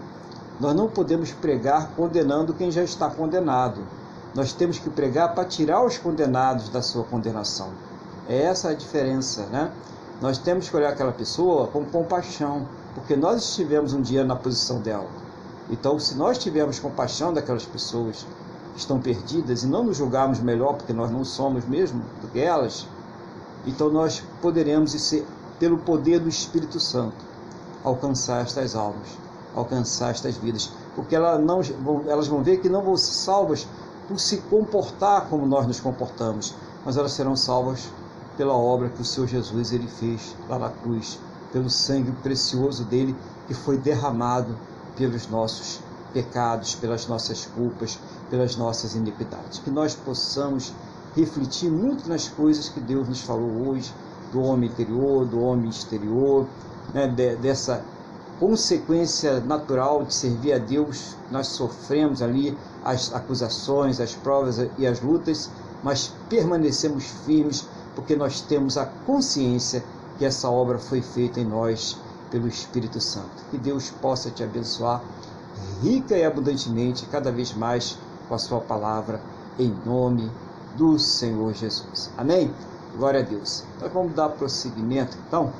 [0.59, 3.81] nós não podemos pregar condenando quem já está condenado.
[4.33, 7.69] Nós temos que pregar para tirar os condenados da sua condenação.
[8.27, 9.71] É essa a diferença, né?
[10.21, 14.79] Nós temos que olhar aquela pessoa com compaixão, porque nós estivemos um dia na posição
[14.79, 15.24] dela.
[15.69, 18.25] Então, se nós tivermos compaixão daquelas pessoas
[18.73, 22.39] que estão perdidas e não nos julgarmos melhor, porque nós não somos mesmo do que
[22.39, 22.87] elas,
[23.65, 25.25] então nós poderemos, ser,
[25.59, 27.15] pelo poder do Espírito Santo,
[27.83, 29.07] alcançar estas almas,
[29.55, 31.61] alcançar estas vidas, porque elas, não,
[32.07, 33.67] elas vão ver que não vão ser salvas
[34.07, 36.53] por se comportar como nós nos comportamos,
[36.85, 37.89] mas elas serão salvas
[38.37, 41.19] pela obra que o Senhor Jesus ele fez lá na cruz,
[41.51, 43.15] pelo sangue precioso dele
[43.47, 44.55] que foi derramado
[44.95, 45.79] pelos nossos
[46.13, 49.59] pecados, pelas nossas culpas, pelas nossas iniquidades.
[49.59, 50.73] Que nós possamos
[51.15, 53.93] refletir muito nas coisas que Deus nos falou hoje,
[54.31, 56.45] do homem interior, do homem exterior,
[56.93, 57.83] né, de, dessa
[58.39, 61.15] consequência natural de servir a Deus.
[61.31, 65.49] Nós sofremos ali as acusações, as provas e as lutas,
[65.83, 69.83] mas permanecemos firmes porque nós temos a consciência
[70.17, 71.97] que essa obra foi feita em nós
[72.31, 73.43] pelo Espírito Santo.
[73.51, 75.01] Que Deus possa te abençoar
[75.81, 77.97] rica e abundantemente, cada vez mais
[78.27, 79.19] com a sua palavra,
[79.57, 80.29] em nome
[80.75, 82.09] do Senhor Jesus.
[82.17, 82.53] Amém?
[82.97, 83.63] Glória a Deus.
[83.77, 85.51] Então vamos dar prosseguimento, então,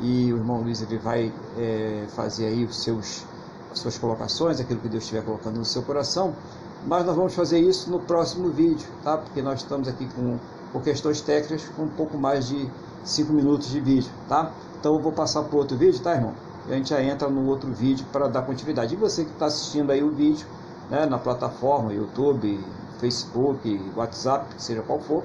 [0.00, 3.24] e o irmão Luiz ele vai é, fazer aí os seus,
[3.72, 6.34] as suas colocações, aquilo que Deus estiver colocando no seu coração,
[6.86, 9.16] mas nós vamos fazer isso no próximo vídeo, tá?
[9.16, 10.38] Porque nós estamos aqui com,
[10.72, 12.70] por questões técnicas, com um pouco mais de
[13.06, 14.52] 5 minutos de vídeo, tá?
[14.78, 16.34] Então eu vou passar para outro vídeo, tá, irmão?
[16.68, 18.94] E a gente já entra no outro vídeo para dar continuidade.
[18.94, 20.46] E você que está assistindo aí o vídeo,
[20.90, 22.60] né, na plataforma, YouTube,
[22.98, 25.22] Facebook, WhatsApp, seja qual for,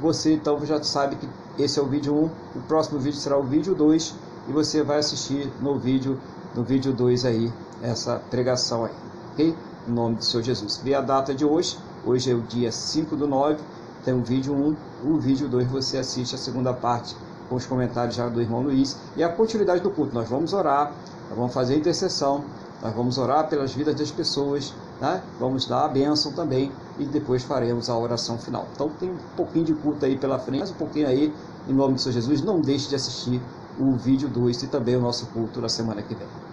[0.00, 3.44] você então já sabe que esse é o vídeo 1, o próximo vídeo será o
[3.44, 4.14] vídeo 2
[4.48, 6.18] e você vai assistir no vídeo
[6.54, 7.52] no vídeo 2 aí
[7.82, 8.92] essa pregação aí,
[9.32, 9.54] ok?
[9.86, 10.80] Em nome do Senhor Jesus.
[10.82, 13.58] Vê a data de hoje, hoje é o dia 5 do 9,
[14.04, 14.76] tem o vídeo 1,
[15.10, 17.16] o vídeo 2 você assiste a segunda parte
[17.48, 20.14] com os comentários já do irmão Luiz e a continuidade do culto.
[20.14, 20.92] Nós vamos orar,
[21.28, 22.44] nós vamos fazer intercessão,
[22.82, 25.22] nós vamos orar pelas vidas das pessoas, né?
[25.40, 28.66] vamos dar a bênção também e depois faremos a oração final.
[28.74, 31.32] Então tem um pouquinho de culto aí pela frente, mais um pouquinho aí,
[31.68, 32.42] em nome do Senhor Jesus.
[32.42, 33.40] Não deixe de assistir
[33.78, 36.43] o vídeo 2 e também o nosso culto na semana que vem.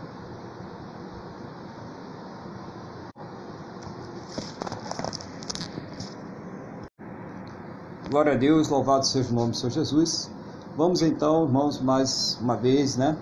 [8.12, 10.30] Glória a Deus, louvado seja o nome do Senhor Jesus.
[10.76, 13.16] Vamos então, irmãos, mais uma vez, né,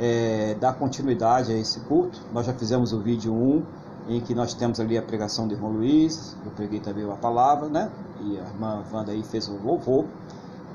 [0.00, 2.20] é, dar continuidade a esse culto.
[2.32, 3.62] Nós já fizemos o vídeo 1,
[4.08, 7.68] em que nós temos ali a pregação do irmão Luiz, eu preguei também a palavra,
[7.68, 7.88] né,
[8.20, 10.06] e a irmã Wanda aí fez o louvor.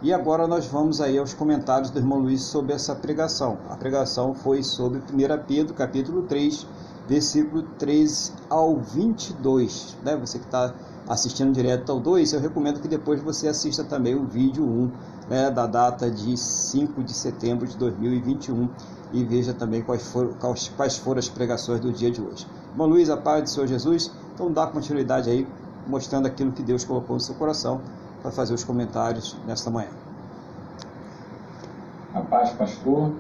[0.02, 3.58] E agora nós vamos aí aos comentários do irmão Luiz sobre essa pregação.
[3.70, 6.66] A pregação foi sobre 1 Pedro, capítulo 3,
[7.06, 9.98] versículo 13 ao 22.
[10.06, 10.16] Né?
[10.16, 10.74] Você que está
[11.08, 14.92] assistindo direto ao 2, eu recomendo que depois você assista também o vídeo 1,
[15.30, 18.70] né, da data de 5 de setembro de 2021
[19.14, 20.34] e veja também quais foram,
[20.76, 22.46] quais, foram as pregações do dia de hoje.
[22.72, 25.48] Irmão Luiz, a paz do Senhor Jesus, então dá continuidade aí,
[25.88, 27.82] mostrando aquilo que Deus colocou no seu coração
[28.22, 29.90] para fazer os comentários nesta manhã.
[32.14, 33.12] A paz, pastor.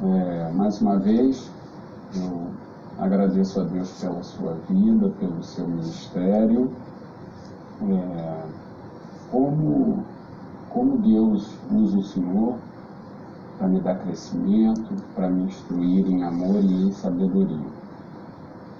[0.00, 1.50] É, mais uma vez,
[2.14, 2.50] eu
[2.98, 6.68] Agradeço a Deus pela sua vida, pelo seu ministério.
[7.80, 8.42] É,
[9.30, 10.04] como,
[10.70, 12.56] como Deus usa o Senhor
[13.56, 17.70] para me dar crescimento, para me instruir em amor e em sabedoria.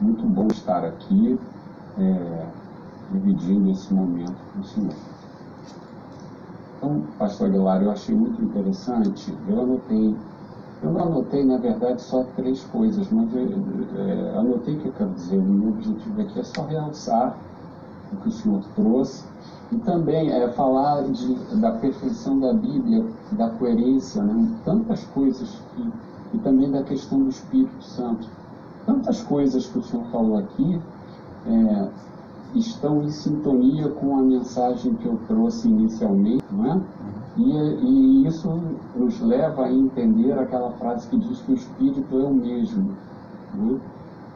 [0.01, 1.39] Muito bom estar aqui,
[1.99, 2.47] é,
[3.13, 4.95] dividindo esse momento com o Senhor.
[6.77, 10.17] Então, pastor Aguilar, eu achei muito interessante, eu anotei
[10.83, 15.11] Eu não anotei, na verdade, só três coisas, mas é, anotei o que eu quero
[15.11, 15.37] dizer.
[15.37, 17.37] O meu objetivo aqui é só realçar
[18.13, 19.25] o que o senhor trouxe
[19.71, 24.49] e também é falar de, da perfeição da Bíblia, da coerência, né?
[24.65, 25.93] tantas coisas que,
[26.35, 28.29] e também da questão do Espírito Santo.
[28.87, 30.81] Tantas coisas que o senhor falou aqui
[31.47, 31.89] é,
[32.55, 36.81] estão em sintonia com a mensagem que eu trouxe inicialmente, não é?
[37.39, 38.51] E, e, isso
[38.97, 42.97] nos leva a entender aquela frase que diz que o Espírito é o mesmo.
[43.55, 43.81] Né?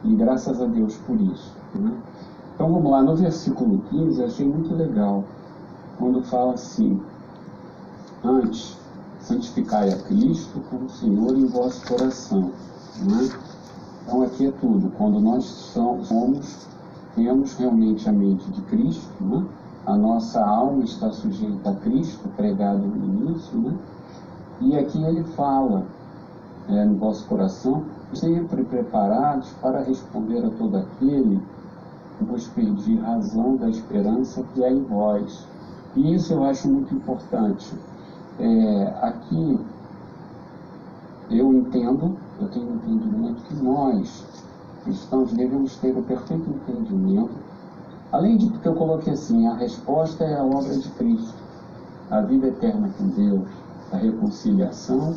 [0.05, 1.53] E graças a Deus por isso.
[1.75, 1.91] Né?
[2.55, 5.25] Então vamos lá, no versículo 15, achei muito legal,
[5.97, 7.01] quando fala assim:
[8.23, 8.77] Antes,
[9.19, 12.51] santificai a Cristo como Senhor em vosso coração.
[13.01, 13.29] Né?
[14.03, 16.67] Então aqui é tudo, quando nós somos,
[17.15, 19.45] temos realmente a mente de Cristo, né?
[19.85, 23.77] A nossa alma está sujeita a Cristo, pregado no início, né?
[24.61, 25.85] E aqui ele fala
[26.69, 31.41] é, no vosso coração, sempre preparados para responder a todo aquele
[32.17, 35.45] que vos pedir razão da esperança que há em vós.
[35.95, 37.73] E isso eu acho muito importante.
[38.39, 39.59] É, aqui
[41.29, 44.25] eu entendo, eu tenho entendimento que nós,
[44.83, 47.52] cristãos, devemos ter o perfeito entendimento
[48.13, 51.33] Além de que eu coloquei assim, a resposta é a obra de Cristo,
[52.11, 53.49] a vida eterna com Deus,
[53.91, 55.15] a reconciliação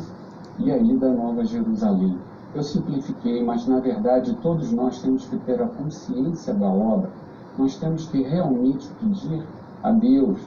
[0.57, 2.17] e a ida à Nova Jerusalém.
[2.55, 7.11] Eu simplifiquei, mas na verdade todos nós temos que ter a consciência da obra.
[7.55, 9.45] Nós temos que realmente pedir
[9.83, 10.39] a Deus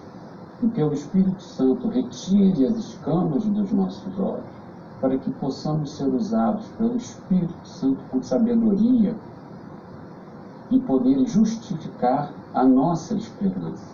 [0.59, 4.43] que pelo Espírito Santo retire as escamas dos nossos olhos,
[5.01, 9.15] para que possamos ser usados pelo Espírito Santo com sabedoria
[10.69, 13.85] e poder justificar a nossa esperança,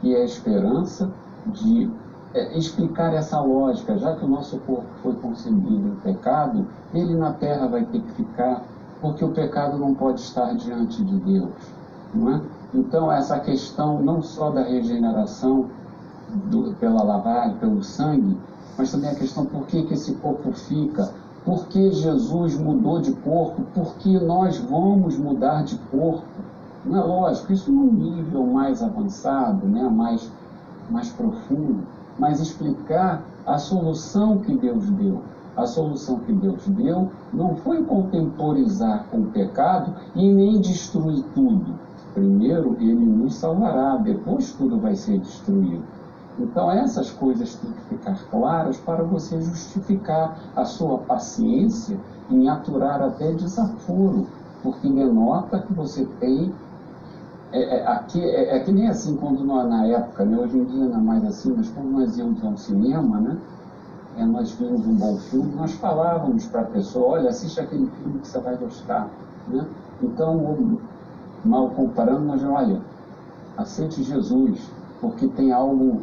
[0.00, 1.10] que é a esperança
[1.46, 1.90] de
[2.34, 7.32] é, explicar essa lógica, já que o nosso corpo foi concebido em pecado, ele na
[7.32, 8.62] terra vai ter que ficar,
[9.00, 11.50] porque o pecado não pode estar diante de Deus.
[12.14, 12.40] Não é?
[12.74, 15.66] Então, essa questão não só da regeneração
[16.50, 18.36] do, pela lavagem, pelo sangue,
[18.76, 21.10] mas também a questão por que, que esse corpo fica,
[21.44, 26.24] por que Jesus mudou de corpo, por que nós vamos mudar de corpo
[26.86, 30.30] não, lógico, isso num nível mais avançado, né, mais,
[30.88, 31.82] mais profundo,
[32.18, 35.20] mas explicar a solução que Deus deu.
[35.56, 41.74] A solução que Deus deu não foi contemporizar com o pecado e nem destruir tudo.
[42.14, 45.82] Primeiro, ele nos salvará, depois tudo vai ser destruído.
[46.38, 51.98] Então, essas coisas têm que ficar claras para você justificar a sua paciência
[52.30, 54.26] em aturar até desaforo,
[54.62, 56.52] porque denota que você tem
[57.52, 60.64] é, é, aqui, é, é, que nem assim, quando nós, na época, né, hoje em
[60.64, 63.38] dia não é mais assim, mas quando nós íamos ao cinema, né,
[64.16, 68.18] é, nós vimos um bom filme, nós falávamos para a pessoa, olha, assiste aquele filme
[68.18, 69.08] que você vai gostar.
[69.46, 69.64] Né?
[70.02, 70.78] Então,
[71.44, 72.80] mal comparando, nós olha,
[73.56, 74.60] aceite Jesus,
[75.00, 76.02] porque tem algo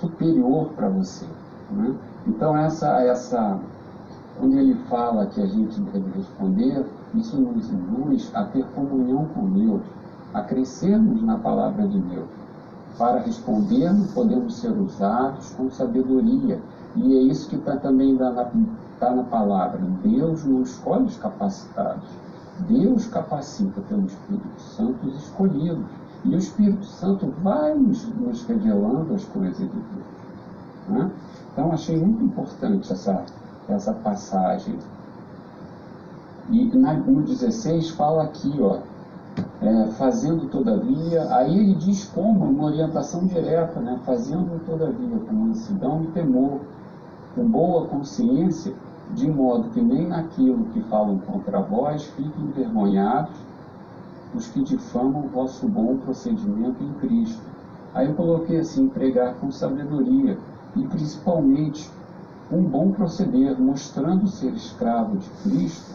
[0.00, 1.26] superior para você.
[1.70, 1.94] Né?
[2.26, 3.60] Então, essa, essa,
[4.36, 9.48] quando ele fala que a gente deve responder, isso nos induz a ter comunhão com
[9.50, 9.82] Deus
[10.34, 12.28] a crescermos na palavra de Deus.
[12.98, 16.60] Para respondermos, podemos ser usados com sabedoria.
[16.96, 18.50] E é isso que está também na,
[19.00, 19.80] tá na palavra.
[20.02, 22.08] Deus não escolhe os capacitados.
[22.68, 25.84] Deus capacita pelo Espírito Santo os escolhidos.
[26.24, 30.14] E o Espírito Santo vai nos, nos revelando as coisas de Deus.
[30.88, 31.10] Né?
[31.52, 33.24] Então, achei muito importante essa,
[33.68, 34.76] essa passagem.
[36.50, 38.78] E na, no 16 fala aqui, ó,
[39.62, 43.98] é, fazendo todavia, aí ele diz como, uma orientação direta, né?
[44.04, 46.60] fazendo todavia com mansidão e temor,
[47.34, 48.74] com boa consciência,
[49.14, 53.34] de modo que nem naquilo que falam contra vós fiquem envergonhados
[54.34, 57.42] os que difamam o vosso bom procedimento em Cristo.
[57.94, 60.36] Aí eu coloquei assim, pregar com sabedoria
[60.74, 61.88] e principalmente
[62.50, 65.92] um bom proceder, mostrando ser escravo de Cristo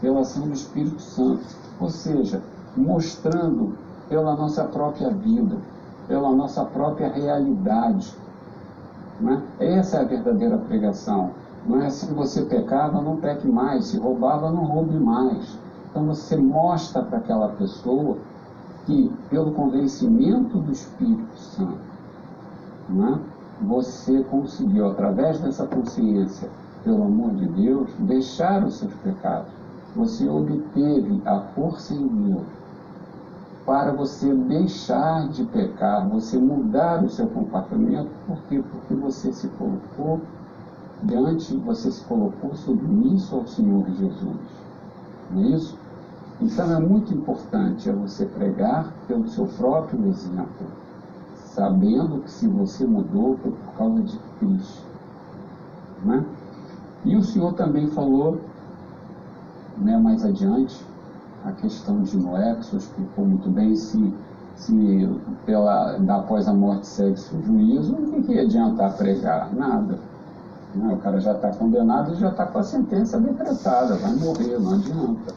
[0.00, 1.46] pela ação do Espírito Santo.
[1.80, 2.42] Ou seja,
[2.76, 3.74] mostrando
[4.08, 5.56] pela nossa própria vida,
[6.06, 8.14] pela nossa própria realidade.
[9.20, 9.42] Né?
[9.58, 11.30] Essa é a verdadeira pregação.
[11.66, 15.58] Não é se você pecava, não peque mais, se roubava, não roube mais.
[15.90, 18.18] Então você mostra para aquela pessoa
[18.84, 21.78] que, pelo convencimento do Espírito Santo,
[22.88, 23.18] né,
[23.62, 26.48] você conseguiu, através dessa consciência,
[26.84, 29.50] pelo amor de Deus, deixar os seus pecados.
[29.96, 32.44] Você obteve a força em Deus
[33.66, 38.62] para você deixar de pecar, você mudar o seu comportamento, por quê?
[38.70, 40.20] Porque você se colocou
[41.02, 44.36] diante você se colocou submisso ao Senhor Jesus.
[45.30, 45.78] Não é isso?
[46.40, 50.66] Então é muito importante é você pregar pelo seu próprio exemplo,
[51.34, 54.86] sabendo que se você mudou foi por causa de Cristo.
[56.04, 56.24] Né?
[57.04, 58.40] E o Senhor também falou
[59.78, 60.84] né, mais adiante
[61.46, 64.12] a questão de Noé, que o senhor explicou muito bem, se,
[64.56, 65.08] se
[65.44, 69.54] pela, após a morte segue-se o juízo, o que ia adiantar pregar?
[69.54, 69.98] Nada.
[70.74, 70.92] Né?
[70.92, 74.74] O cara já está condenado e já está com a sentença decretada, vai morrer, não
[74.74, 75.34] adianta.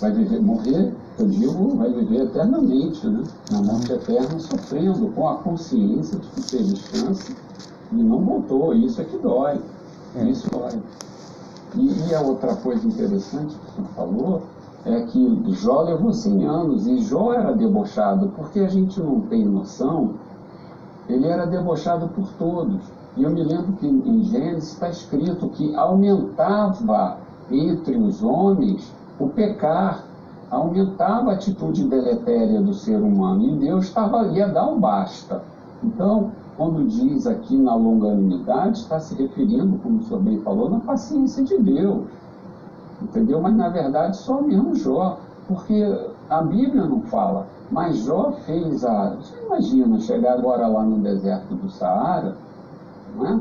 [0.00, 3.24] Vai viver, morrer, eu digo, vai viver eternamente, né?
[3.50, 7.36] na morte eterna, sofrendo, com a consciência de que teve chance
[7.90, 8.74] e não voltou.
[8.74, 9.60] Isso é que dói.
[10.14, 10.24] É.
[10.24, 10.80] Isso dói.
[11.74, 14.42] E, e a outra coisa interessante que o senhor falou
[14.86, 19.44] é que Jó levou 100 anos e Jó era debochado, porque a gente não tem
[19.44, 20.14] noção,
[21.08, 22.80] ele era debochado por todos.
[23.16, 27.18] E eu me lembro que em Gênesis está escrito que aumentava
[27.50, 30.04] entre os homens o pecar,
[30.50, 35.42] aumentava a atitude deletéria do ser humano, e Deus estava ali a dar um basta.
[35.82, 40.80] Então, quando diz aqui na longanimidade, está se referindo, como o senhor bem falou, na
[40.80, 42.04] paciência de Deus
[43.06, 43.40] entendeu?
[43.40, 45.84] Mas na verdade só mesmo Jó, porque
[46.28, 47.46] a Bíblia não fala.
[47.70, 49.16] Mas Jó fez a.
[49.16, 52.36] Você imagina chegar agora lá no deserto do Saara,
[53.16, 53.40] não é?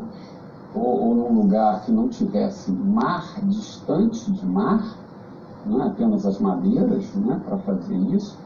[0.74, 4.96] ou, ou num lugar que não tivesse mar, distante de mar,
[5.66, 5.88] não é?
[5.88, 7.40] apenas as madeiras não é?
[7.40, 8.38] para fazer isso.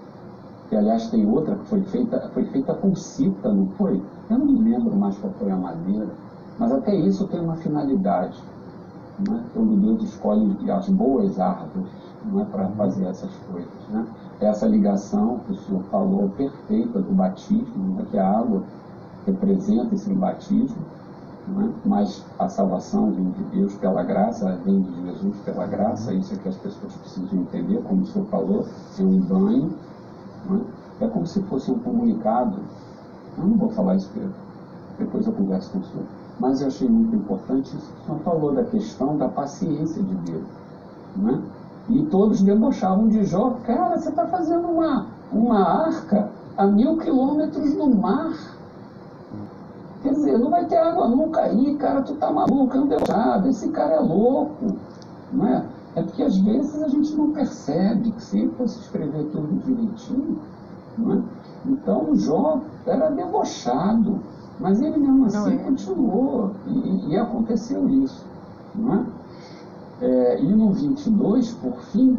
[0.70, 4.02] Que aliás tem outra que foi feita, foi feita com cita, não foi?
[4.30, 6.10] Eu não me lembro mais qual foi a madeira.
[6.60, 8.38] Mas até isso tem uma finalidade
[9.28, 9.44] né?
[9.54, 11.90] Todo Deus escolhe as boas árvores
[12.38, 13.88] é para fazer essas coisas.
[13.90, 14.06] Né?
[14.42, 18.06] Essa ligação que o senhor falou perfeita do batismo, né?
[18.10, 18.64] que a água
[19.26, 20.78] representa esse batismo,
[21.48, 21.74] né?
[21.86, 26.38] mas a salvação vem de Deus pela graça, vem de Jesus pela graça, isso é
[26.38, 28.66] que as pessoas precisam entender, como o senhor falou,
[28.98, 29.74] é um banho,
[30.50, 30.62] né?
[31.02, 32.60] é como se fosse um comunicado.
[33.38, 34.12] Eu não vou falar isso,
[34.98, 38.20] depois eu converso com o senhor mas eu achei muito importante isso que o senhor
[38.22, 40.48] falou da questão da paciência de Deus.
[41.18, 41.42] Né?
[41.90, 47.74] E todos debochavam de Jó, cara, você está fazendo uma, uma arca a mil quilômetros
[47.74, 48.34] do mar.
[50.02, 53.50] Quer dizer, não vai ter água nunca aí, cara, tu tá maluco, é um debochado,
[53.50, 54.78] esse cara é louco.
[55.34, 55.66] Não é?
[55.96, 60.40] é porque às vezes a gente não percebe que se fosse escrever tudo direitinho,
[60.98, 61.22] não é?
[61.66, 64.20] então Jó era debochado.
[64.60, 65.58] Mas ele mesmo assim é.
[65.58, 68.26] continuou e, e, aconteceu isso.
[68.76, 69.06] Não é?
[70.02, 72.18] É, e no 22, por fim,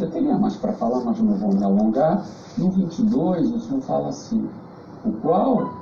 [0.00, 2.24] eu teria mais para falar, mas não vou me alongar.
[2.56, 4.48] No 22, o Senhor fala assim:
[5.04, 5.74] o qual,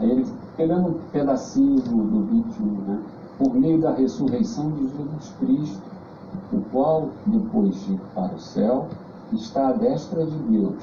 [0.00, 0.26] aí ele
[0.56, 3.02] pegando um pedacinho do, do 21, né?
[3.38, 5.82] por meio da ressurreição de Jesus Cristo,
[6.52, 8.88] o qual, depois de ir para o céu,
[9.32, 10.74] está à destra de Deus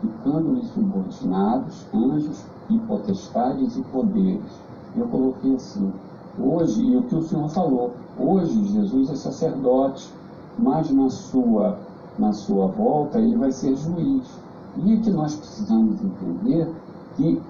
[0.00, 4.60] ficando-lhes subordinados anjos e potestades e poderes.
[4.96, 5.92] Eu coloquei assim,
[6.38, 10.12] hoje, e o que o Senhor falou, hoje Jesus é sacerdote,
[10.58, 11.78] mas na sua,
[12.18, 14.40] na sua volta ele vai ser juiz.
[14.78, 16.70] E é que nós precisamos entender
[17.16, 17.40] que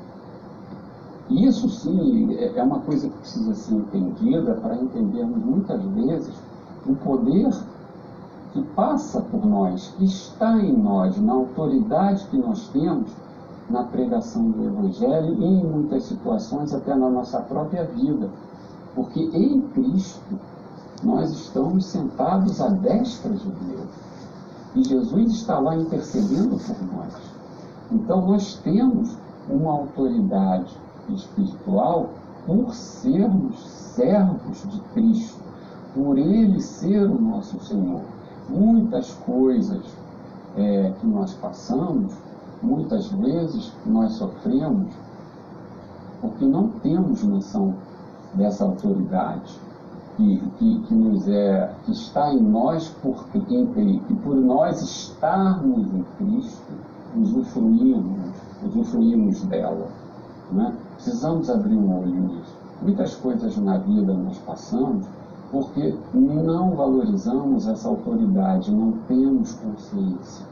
[1.31, 6.35] isso sim é, uma coisa que precisa ser entendida para entendermos muitas vezes
[6.87, 7.51] o poder
[8.57, 13.11] que passa por nós, que está em nós, na autoridade que nós temos
[13.69, 18.31] na pregação do Evangelho e em muitas situações até na nossa própria vida.
[18.95, 20.39] Porque em Cristo
[21.03, 23.89] nós estamos sentados à destra de Deus.
[24.75, 27.15] E Jesus está lá intercedendo por nós.
[27.93, 29.19] Então nós temos
[29.51, 30.75] uma autoridade
[31.11, 32.09] espiritual
[32.47, 35.43] por sermos servos de Cristo,
[35.95, 38.16] por Ele ser o nosso Senhor
[38.49, 39.83] muitas coisas
[40.57, 42.13] é, que nós passamos,
[42.63, 44.93] muitas vezes nós sofremos,
[46.21, 47.75] porque não temos noção
[48.35, 49.59] dessa autoridade
[50.17, 55.87] que, que, que, nos é, que está em nós por, em, e por nós estarmos
[55.93, 56.73] em Cristo,
[57.17, 58.35] usufruímos,
[58.65, 59.89] usufruímos dela.
[60.53, 60.75] Né?
[60.95, 62.57] Precisamos abrir um olho nisso.
[62.83, 65.07] Muitas coisas na vida nós passamos
[65.57, 70.45] porque não valorizamos essa autoridade, não temos consciência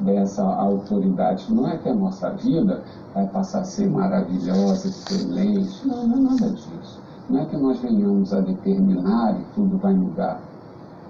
[0.00, 1.52] dessa autoridade.
[1.54, 2.82] Não é que a nossa vida
[3.14, 7.00] vai passar a ser maravilhosa, excelente, não, não é nada disso.
[7.28, 10.40] Não é que nós venhamos a determinar e tudo vai mudar.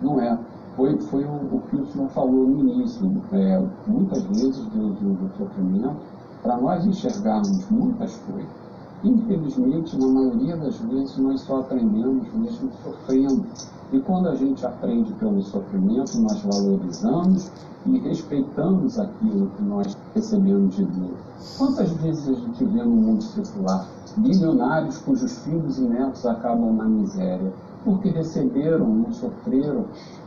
[0.02, 0.38] Não é.
[0.76, 3.10] Foi, foi o, o que o senhor falou no início.
[3.32, 5.96] É, muitas vezes do, do, do sofrimento,
[6.42, 8.59] para nós enxergarmos muitas coisas,
[9.02, 13.46] Infelizmente, na maioria das vezes, nós só aprendemos mesmo sofrendo.
[13.92, 17.50] E quando a gente aprende pelo sofrimento, nós valorizamos
[17.86, 21.56] e respeitamos aquilo que nós recebemos de Deus.
[21.56, 23.88] Quantas vezes a gente vê no mundo secular
[24.18, 27.52] bilionários cujos filhos e netos acabam na miséria,
[27.84, 29.86] porque receberam, não sofreram,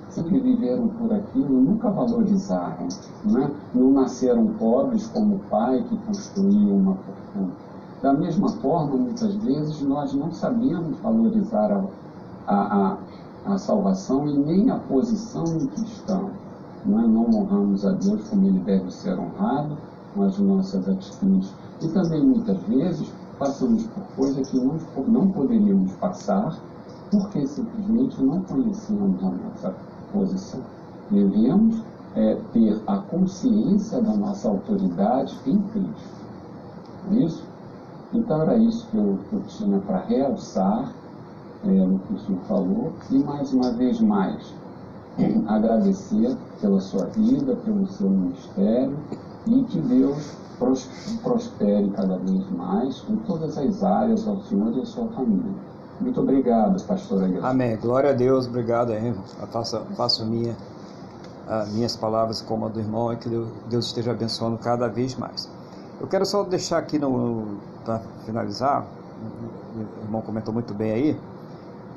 [0.09, 2.87] sempre viveram por aquilo, nunca valorizaram,
[3.25, 3.51] né?
[3.73, 7.62] não nasceram pobres como o pai que construiu uma fortuna.
[8.03, 12.97] Da mesma forma, muitas vezes, nós não sabemos valorizar a, a,
[13.45, 16.33] a, a salvação e nem a posição em que estamos.
[16.85, 16.89] É?
[16.89, 19.77] não honramos a Deus como Ele deve ser honrado
[20.13, 21.53] com as nossas atitudes.
[21.81, 24.77] E também, muitas vezes, passamos por coisas que não,
[25.07, 26.59] não poderíamos passar
[27.09, 29.75] porque simplesmente não conhecemos a nossa
[30.11, 30.59] posição.
[31.09, 31.81] Devemos
[32.15, 36.23] é, ter a consciência da nossa autoridade em Cristo.
[37.13, 37.52] É isso?
[38.13, 40.93] Então era isso que eu, que eu tinha para realçar
[41.63, 42.93] é, no que o senhor falou.
[43.09, 44.53] E mais uma vez mais,
[45.47, 48.97] agradecer pela sua vida, pelo seu ministério
[49.47, 50.35] e que Deus
[51.21, 55.51] prospere cada vez mais em todas as áreas ao Senhor e à sua família.
[55.99, 57.51] Muito obrigado, pastor Aguilar.
[57.51, 57.77] Amém.
[57.77, 58.47] Glória a Deus.
[58.47, 59.13] Obrigado, aí.
[59.51, 60.55] Faço, faço minha,
[61.47, 63.29] a, minhas palavras como a do irmão e que
[63.69, 65.49] Deus esteja abençoando cada vez mais.
[65.99, 66.99] Eu quero só deixar aqui
[67.83, 68.85] para finalizar,
[70.01, 71.19] o irmão comentou muito bem aí,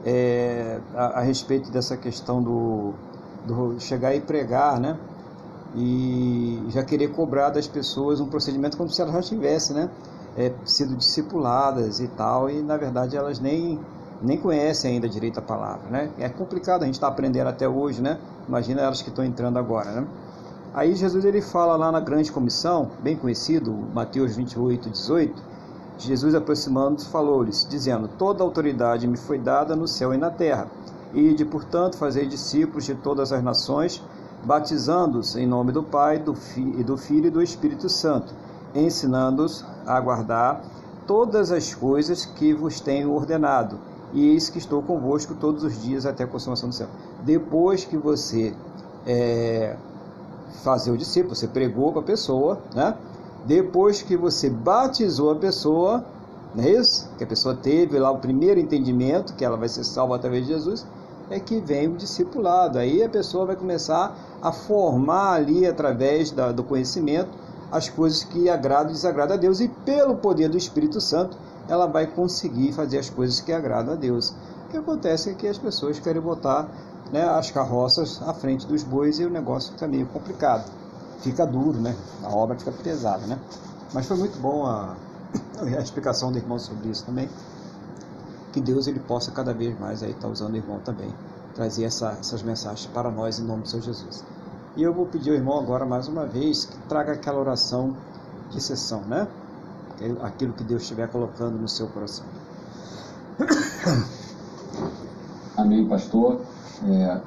[0.05, 2.93] é, a, a, respeito dessa questão do,
[3.47, 4.97] do chegar e pregar, né?
[5.75, 9.91] E já querer cobrar das pessoas um procedimento como se elas já tivessem, né?
[10.39, 13.81] É, sido discipuladas e tal, e na verdade elas nem,
[14.23, 16.11] nem conhecem ainda direito a palavra, né?
[16.19, 18.19] É complicado, a gente está aprendendo até hoje, né?
[18.47, 20.07] Imagina elas que estão entrando agora, né?
[20.77, 25.43] Aí Jesus ele fala lá na grande comissão, bem conhecido, Mateus 28, 18,
[25.97, 30.69] Jesus aproximando-se falou-lhes, dizendo, Toda autoridade me foi dada no céu e na terra,
[31.15, 34.03] e de, portanto, fazer discípulos de todas as nações,
[34.45, 38.35] batizando-os em nome do Pai, do, Fi, do Filho e do Espírito Santo,
[38.75, 40.63] ensinando-os a guardar
[41.07, 43.79] todas as coisas que vos tenho ordenado,
[44.13, 46.89] e eis que estou convosco todos os dias até a consumação do céu.
[47.25, 48.53] Depois que você
[49.07, 49.75] é,
[50.63, 52.95] fazer o discípulo, você pregou para a pessoa, né?
[53.45, 56.05] Depois que você batizou a pessoa,
[56.55, 57.09] não é isso?
[57.17, 60.53] Que a pessoa teve lá o primeiro entendimento, que ela vai ser salva através de
[60.53, 60.87] Jesus,
[61.31, 62.79] é que vem o discipulado.
[62.79, 67.31] Aí a pessoa vai começar a formar ali, através da, do conhecimento,
[67.71, 69.61] as coisas que agradam e desagradam a Deus.
[69.61, 71.37] E pelo poder do Espírito Santo,
[71.69, 74.31] ela vai conseguir fazer as coisas que agradam a Deus.
[74.67, 76.69] O que acontece é que as pessoas querem botar
[77.13, 80.71] né, as carroças à frente dos bois e o negócio fica meio complicado.
[81.21, 81.95] Fica duro, né?
[82.23, 83.39] A obra fica pesada, né?
[83.93, 84.95] Mas foi muito bom a,
[85.61, 87.29] a explicação do irmão sobre isso também.
[88.53, 91.13] Que Deus ele possa cada vez mais aí estar tá usando o irmão também,
[91.55, 94.25] trazer essa, essas mensagens para nós em nome do Senhor Jesus.
[94.77, 97.97] E eu vou pedir ao irmão agora mais uma vez que traga aquela oração
[98.51, 99.27] de sessão, né?
[100.23, 102.27] Aquilo que Deus estiver colocando no seu coração.
[105.67, 106.41] Amém, pastor.
[106.85, 107.21] É,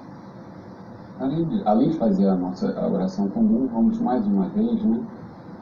[1.20, 5.06] além, de, além de fazer a nossa oração comum, vamos mais uma vez né,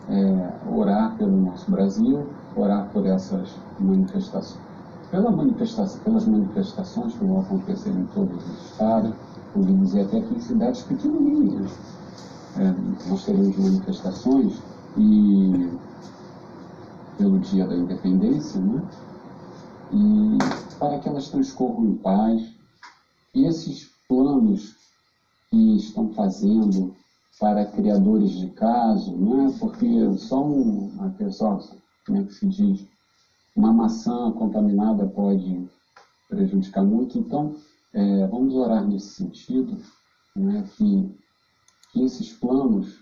[0.09, 3.49] é, orar pelo nosso Brasil, orar por essas
[3.80, 4.61] manifestações.
[5.09, 9.11] Pela manifestação, pelas manifestações que vão acontecer em todos os estados,
[9.55, 11.71] podemos dizer até que em cidades pequenininhas.
[12.57, 14.61] É, nós teremos manifestações
[14.95, 15.67] e
[17.17, 18.84] pelo dia da independência, né?
[19.91, 20.38] e
[20.78, 22.56] para que elas transcorram em paz,
[23.45, 24.75] esses planos
[25.49, 26.95] que estão fazendo
[27.39, 29.55] para criadores de caso, né?
[29.59, 31.59] porque só um, a pessoa,
[32.05, 32.85] como é que se diz,
[33.55, 35.68] uma maçã contaminada pode
[36.27, 37.18] prejudicar muito.
[37.18, 37.55] Então,
[37.93, 39.77] é, vamos orar nesse sentido,
[40.35, 40.64] né?
[40.76, 41.15] que,
[41.91, 42.99] que esses planos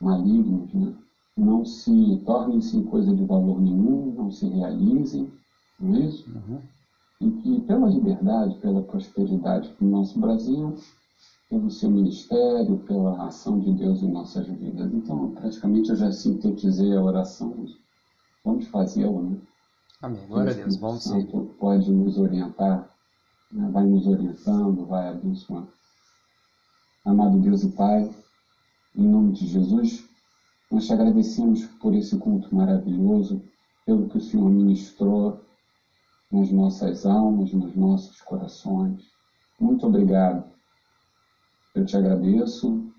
[0.00, 0.94] malignos né?
[1.36, 5.32] não se tornem-se coisa de valor nenhum, não se realizem,
[5.78, 6.28] não é isso?
[6.30, 6.60] Uhum
[7.22, 10.74] e que, pela liberdade, pela prosperidade do nosso Brasil,
[11.48, 14.92] pelo seu ministério, pela ação de Deus em nossas vidas.
[14.92, 17.66] Então, praticamente eu já sintetizei a oração.
[18.44, 19.38] Vamos fazê-la, né?
[20.02, 20.26] Amém.
[20.26, 20.76] Glória a Deus.
[20.76, 21.24] Vamos sim.
[21.60, 22.90] Pode nos orientar,
[23.52, 23.70] né?
[23.70, 25.68] vai nos orientando, vai abençoando.
[27.04, 28.10] Amado Deus e Pai,
[28.96, 30.04] em nome de Jesus,
[30.70, 33.42] nós te agradecemos por esse culto maravilhoso,
[33.86, 35.40] pelo que o Senhor ministrou
[36.32, 39.12] nas nossas almas, nos nossos corações.
[39.60, 40.50] Muito obrigado.
[41.74, 42.90] Eu te agradeço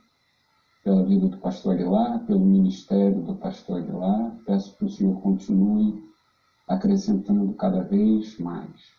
[0.83, 4.37] pela vida do pastor Aguilar, pelo ministério do pastor Aguilar.
[4.45, 6.03] Peço que o Senhor continue
[6.67, 8.93] acrescentando cada vez mais.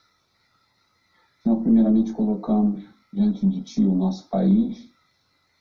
[1.43, 4.91] Senhor, primeiramente colocamos diante de Ti o nosso país,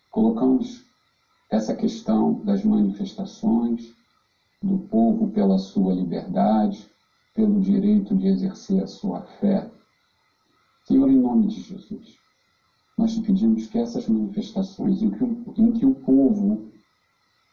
[0.09, 0.83] colocamos
[1.51, 3.93] essa questão das manifestações
[4.61, 6.89] do povo pela sua liberdade,
[7.33, 9.69] pelo direito de exercer a sua fé.
[10.85, 12.17] Senhor, em nome de Jesus,
[12.97, 16.71] nós te pedimos que essas manifestações em que, o, em que o povo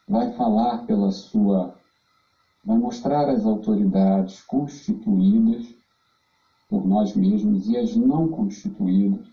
[0.07, 1.75] vai falar pela sua,
[2.63, 5.73] vai mostrar às autoridades constituídas
[6.69, 9.25] por nós mesmos e as não constituídas,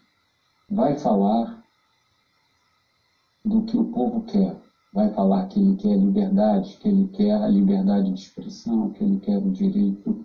[0.69, 1.63] vai falar
[3.45, 4.57] do que o povo quer,
[4.93, 9.19] vai falar que ele quer liberdade, que ele quer a liberdade de expressão, que ele
[9.19, 10.25] quer o direito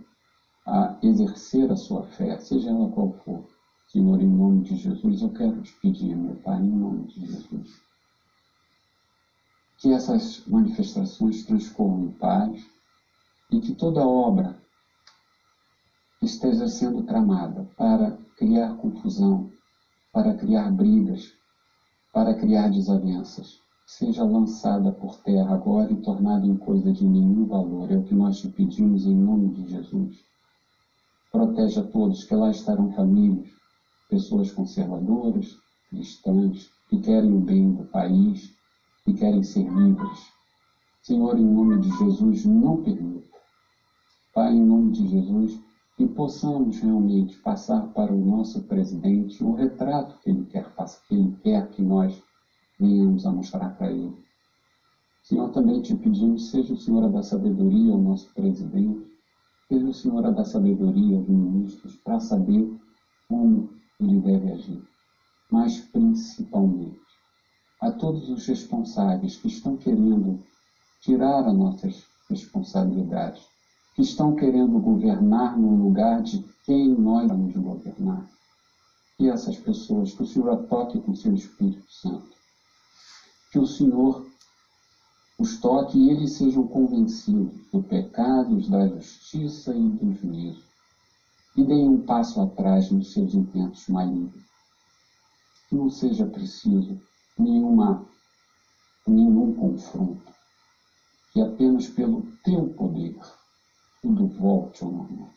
[0.65, 3.43] a exercer a sua fé, seja ela qual for.
[3.87, 7.81] Senhor, em nome de Jesus, eu quero te pedir, meu Pai, em nome de Jesus,
[9.77, 12.65] que essas manifestações transformem em paz
[13.51, 14.55] e que toda obra
[16.21, 19.49] esteja sendo tramada para criar confusão,
[20.11, 21.33] para criar brigas,
[22.13, 27.91] para criar desavenças, seja lançada por terra agora e tornada em coisa de nenhum valor.
[27.91, 30.23] É o que nós te pedimos em nome de Jesus.
[31.33, 33.49] Protege a todos, que lá estarão famílias,
[34.07, 35.57] pessoas conservadoras,
[35.89, 38.55] cristãs, que querem o bem do país,
[39.03, 40.31] que querem ser livres.
[41.01, 43.35] Senhor, em nome de Jesus, não permita.
[44.31, 45.59] Pai, em nome de Jesus,
[45.97, 50.71] que possamos realmente passar para o nosso presidente o retrato que ele quer,
[51.07, 52.21] que ele quer que nós
[52.79, 54.15] venhamos a mostrar para ele.
[55.23, 59.12] Senhor, também te pedimos, seja o Senhor a dar sabedoria ao nosso presidente,
[59.67, 62.71] seja o Senhor a dar sabedoria aos ministros para saber
[63.27, 63.69] como
[63.99, 64.83] ele deve agir.
[65.49, 66.99] Mas, principalmente,
[67.81, 70.39] a todos os responsáveis que estão querendo
[71.01, 73.43] tirar as nossas responsabilidades,
[73.95, 78.27] que estão querendo governar no lugar de quem nós vamos governar.
[79.19, 82.33] E essas pessoas, que o Senhor a toque com o seu Espírito Santo.
[83.51, 84.25] Que o Senhor
[85.37, 90.63] os toque e eles sejam convencidos do pecado, da justiça e do juízo.
[91.55, 94.43] E deem um passo atrás nos seus intentos malignos.
[95.67, 96.99] Que não seja preciso
[97.37, 98.05] nenhuma,
[99.07, 100.31] nenhum confronto.
[101.31, 103.19] Que apenas pelo teu poder
[104.01, 105.29] tudo volte ao normal.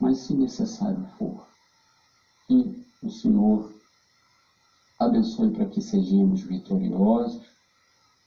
[0.00, 1.46] Mas se necessário for,
[2.46, 3.72] que o Senhor
[4.98, 7.57] abençoe para que sejamos vitoriosos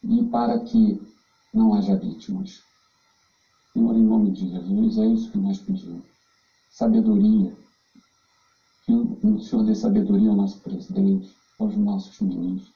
[0.04, 1.02] e para que
[1.54, 2.62] não haja vítimas.
[3.74, 6.04] Senhor, em nome de Jesus, é isso que nós pedimos.
[6.70, 7.56] Sabedoria.
[8.86, 12.74] Que o Senhor dê sabedoria ao nosso presidente, aos nossos ministros.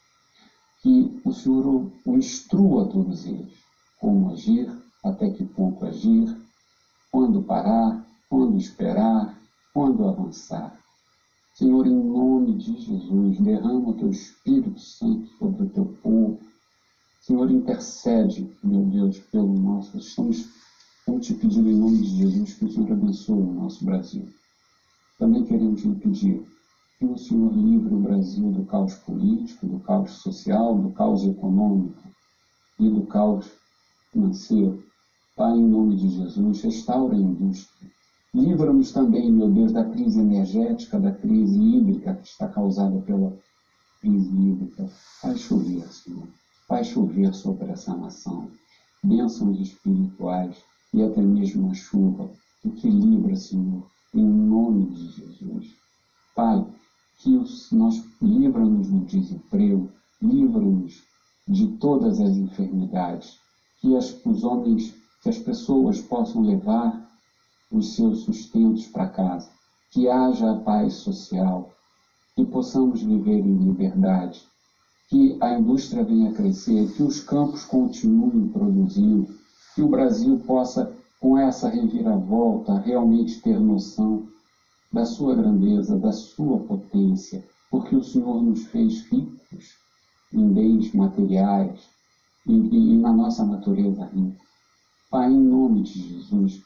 [0.82, 3.66] Que o Senhor o instrua a todos eles
[4.06, 4.72] como agir,
[5.04, 6.36] até que ponto agir,
[7.12, 9.36] quando parar, quando esperar,
[9.74, 10.80] quando avançar.
[11.54, 16.40] Senhor, em nome de Jesus, derrama o teu Espírito Santo sobre o teu povo.
[17.26, 19.98] Senhor, intercede, meu Deus, pelo nosso.
[19.98, 20.46] Estamos,
[21.00, 24.30] estamos te pedindo em nome de Jesus que o Senhor abençoe o nosso Brasil.
[25.18, 26.46] Também queremos lhe pedir
[27.00, 32.00] que o Senhor livre o Brasil do caos político, do caos social, do caos econômico
[32.80, 33.50] e do caos
[34.12, 34.84] financeiro
[35.36, 37.90] Pai, em nome de Jesus, restaura a indústria.
[38.36, 43.36] Livra-nos também, meu Deus, da crise energética, da crise hídrica que está causada pela
[44.00, 44.88] crise hídrica.
[45.20, 46.28] Faz chover, Senhor.
[46.68, 48.50] Faz chover sobre essa nação.
[49.04, 50.64] Bênçãos espirituais
[50.94, 52.32] e até mesmo a chuva.
[52.64, 55.76] Equilibra, Senhor, em nome de Jesus.
[56.36, 56.66] Pai,
[57.18, 61.04] que os, nós livra-nos do desemprego, livra-nos
[61.48, 63.40] de todas as enfermidades,
[63.80, 67.08] que as, os homens que as pessoas possam levar
[67.72, 69.50] os seus sustentos para casa,
[69.92, 71.72] que haja a paz social,
[72.36, 74.46] que possamos viver em liberdade,
[75.08, 79.34] que a indústria venha a crescer, que os campos continuem produzindo,
[79.76, 84.28] que o Brasil possa, com essa reviravolta, realmente ter noção
[84.92, 89.76] da sua grandeza, da sua potência, porque o Senhor nos fez ricos
[90.34, 91.88] em bens materiais
[92.48, 94.46] e, e na nossa natureza rica.
[95.10, 96.62] Pai, em nome de Jesus,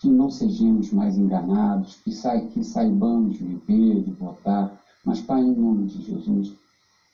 [0.00, 5.54] que não sejamos mais enganados, que, sai, que saibamos viver e votar, mas, Pai, em
[5.54, 6.52] nome de Jesus,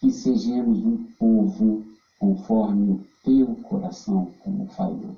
[0.00, 1.84] que sejamos um povo
[2.18, 5.16] conforme o teu coração, como falou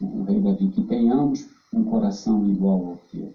[0.00, 3.32] o rei Davi, que tenhamos um coração igual ao teu.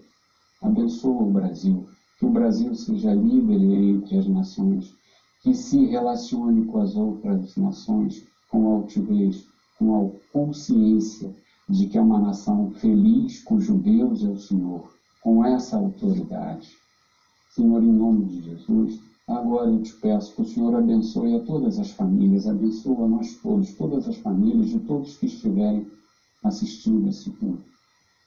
[0.60, 1.86] Abençoa o Brasil,
[2.18, 4.92] que o Brasil seja livre entre as nações,
[5.42, 9.46] que se relacione com as outras nações com altivez,
[9.78, 11.32] com a consciência
[11.68, 14.90] de que é uma nação feliz, cujo Deus é o Senhor,
[15.22, 16.68] com essa autoridade.
[17.50, 21.78] Senhor, em nome de Jesus, agora eu te peço que o Senhor abençoe a todas
[21.78, 25.86] as famílias, abençoa nós todos, todas as famílias de todos que estiverem
[26.42, 27.64] assistindo esse culto.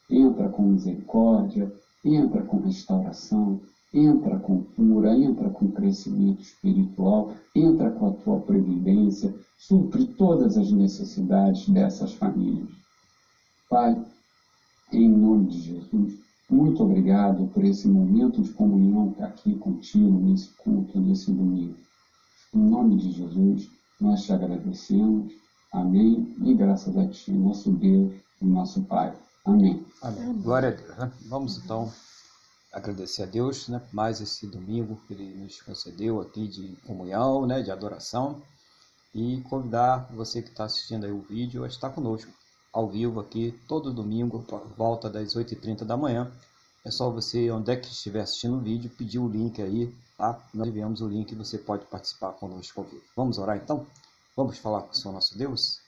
[0.09, 1.71] Entra com misericórdia,
[2.03, 3.59] entra com restauração,
[3.93, 10.71] entra com cura, entra com crescimento espiritual, entra com a tua previdência, supre todas as
[10.71, 12.69] necessidades dessas famílias.
[13.69, 13.95] Pai,
[14.91, 20.49] em nome de Jesus, muito obrigado por esse momento de comunhão que aqui contigo, nesse
[20.55, 21.77] culto, nesse domingo.
[22.53, 23.69] Em nome de Jesus,
[24.01, 25.31] nós te agradecemos.
[25.71, 26.35] Amém.
[26.41, 29.13] E graças a Ti, nosso Deus e nosso Pai.
[29.45, 29.85] Amém.
[30.01, 30.33] Amém.
[30.41, 30.97] Glória a Deus.
[30.97, 31.11] Né?
[31.27, 31.91] Vamos então
[32.73, 37.61] agradecer a Deus, né, mais esse domingo que Ele nos concedeu aqui de comunhão, né,
[37.61, 38.41] de adoração,
[39.13, 42.31] e convidar você que está assistindo aí o vídeo a estar conosco
[42.71, 46.31] ao vivo aqui todo domingo por volta das 8h30 da manhã.
[46.85, 50.39] É só você, onde é que estiver assistindo o vídeo, pedir o link aí, tá?
[50.53, 53.03] Nós enviamos o link e você pode participar conosco ao vivo.
[53.15, 53.85] Vamos orar então?
[54.35, 55.79] Vamos falar com o Senhor nosso Deus?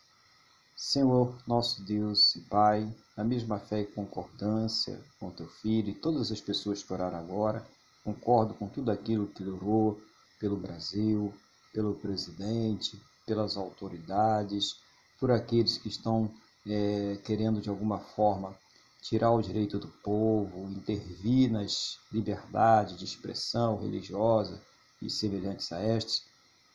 [0.75, 6.31] Senhor, nosso Deus e Pai, na mesma fé e concordância com teu filho e todas
[6.31, 7.65] as pessoas que oraram agora,
[8.03, 10.01] concordo com tudo aquilo que orou
[10.39, 11.31] pelo Brasil,
[11.71, 14.75] pelo presidente, pelas autoridades,
[15.19, 16.29] por aqueles que estão
[16.67, 18.55] é, querendo de alguma forma
[19.01, 24.61] tirar o direito do povo, intervir nas liberdades de expressão religiosa
[25.01, 26.23] e semelhantes a estes,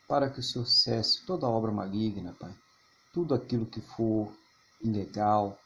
[0.08, 2.54] para que o Senhor cesse toda obra maligna, Pai
[3.16, 4.30] tudo aquilo que for
[4.82, 5.58] ilegal.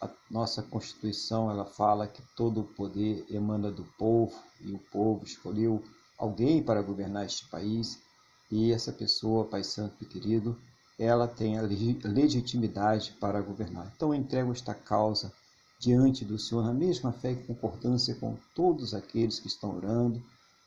[0.00, 5.24] A nossa Constituição ela fala que todo o poder emana do povo e o povo
[5.24, 5.80] escolheu
[6.18, 8.00] alguém para governar este país
[8.50, 10.60] e essa pessoa, Pai Santo e querido,
[10.98, 13.92] ela tem a legitimidade para governar.
[13.94, 15.32] Então entrego esta causa
[15.78, 20.20] diante do Senhor na mesma fé e concordância com todos aqueles que estão orando,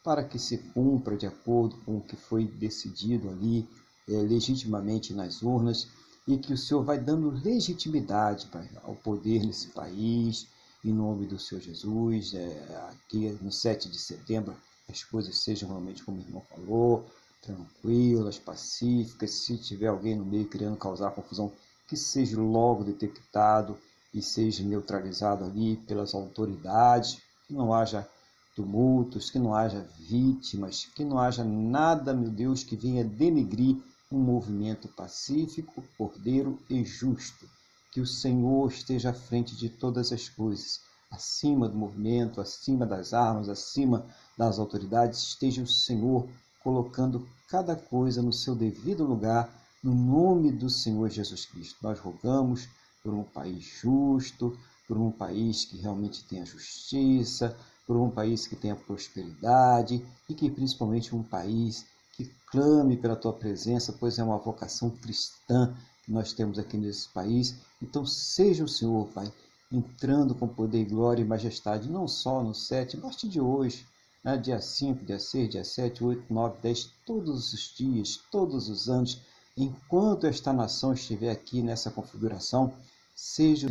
[0.03, 3.67] para que se cumpra de acordo com o que foi decidido ali
[4.07, 5.87] é, legitimamente nas urnas
[6.27, 8.47] e que o Senhor vai dando legitimidade
[8.83, 10.47] ao poder nesse país,
[10.83, 12.33] em nome do Senhor Jesus.
[12.33, 14.55] É, aqui no 7 de setembro,
[14.89, 17.05] as coisas sejam realmente como o irmão falou,
[17.41, 19.31] tranquilas, pacíficas.
[19.31, 21.51] Se tiver alguém no meio querendo causar confusão,
[21.87, 23.77] que seja logo detectado
[24.13, 28.07] e seja neutralizado ali pelas autoridades, que não haja
[28.55, 33.77] tumultos, que não haja vítimas, que não haja nada, meu Deus, que venha denegrir
[34.11, 37.49] um movimento pacífico, ordeiro e justo.
[37.91, 43.13] Que o Senhor esteja à frente de todas as coisas, acima do movimento, acima das
[43.13, 44.05] armas, acima
[44.37, 46.27] das autoridades, esteja o Senhor
[46.63, 49.49] colocando cada coisa no seu devido lugar,
[49.83, 51.77] no nome do Senhor Jesus Cristo.
[51.81, 52.67] Nós rogamos
[53.03, 54.57] por um país justo,
[54.87, 57.55] por um país que realmente tenha justiça,
[57.87, 63.33] por um país que tenha prosperidade e que principalmente um país que clame pela tua
[63.33, 65.73] presença, pois é uma vocação cristã
[66.03, 67.55] que nós temos aqui nesse país.
[67.81, 69.31] Então, seja o Senhor, Pai,
[69.71, 73.85] entrando com poder, glória e majestade, não só no 7, mas de hoje,
[74.23, 74.37] né?
[74.37, 79.19] dia 5, dia 6, dia 7, 8, 9, 10, todos os dias, todos os anos,
[79.57, 82.73] enquanto esta nação estiver aqui nessa configuração,
[83.15, 83.67] seja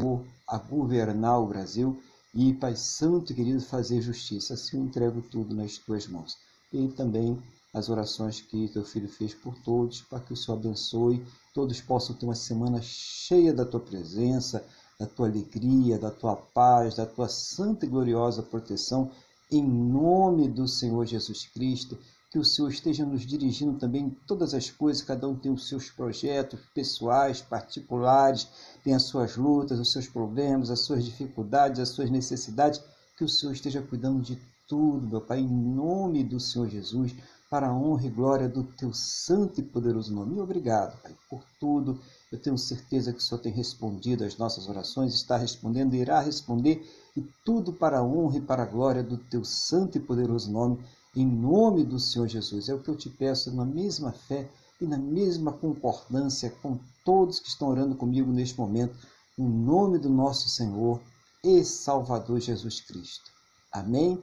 [0.47, 2.01] a governar o Brasil
[2.35, 4.55] e, Pai Santo querido, fazer justiça.
[4.55, 6.37] Assim eu entrego tudo nas tuas mãos.
[6.73, 7.41] E também
[7.73, 11.25] as orações que teu filho fez por todos, para que o Senhor abençoe,
[11.55, 14.65] todos possam ter uma semana cheia da tua presença,
[14.99, 19.11] da tua alegria, da tua paz, da tua santa e gloriosa proteção,
[19.51, 21.99] em nome do Senhor Jesus Cristo.
[22.31, 25.69] Que o Senhor esteja nos dirigindo também em todas as coisas, cada um tem os
[25.69, 28.47] seus projetos pessoais, particulares,
[28.85, 32.81] tem as suas lutas, os seus problemas, as suas dificuldades, as suas necessidades.
[33.17, 37.13] Que o Senhor esteja cuidando de tudo, meu Pai, em nome do Senhor Jesus
[37.51, 40.41] para a honra e glória do teu santo e poderoso nome.
[40.41, 42.01] Obrigado, Pai, por tudo.
[42.31, 46.21] Eu tenho certeza que o Senhor tem respondido às nossas orações, está respondendo e irá
[46.21, 50.51] responder, e tudo para a honra e para a glória do teu santo e poderoso
[50.51, 50.85] nome,
[51.15, 52.69] em nome do Senhor Jesus.
[52.69, 54.49] É o que eu te peço na mesma fé
[54.81, 58.97] e na mesma concordância com todos que estão orando comigo neste momento,
[59.39, 61.01] em nome do nosso Senhor
[61.43, 63.31] e Salvador Jesus Cristo.
[63.73, 64.23] Amém?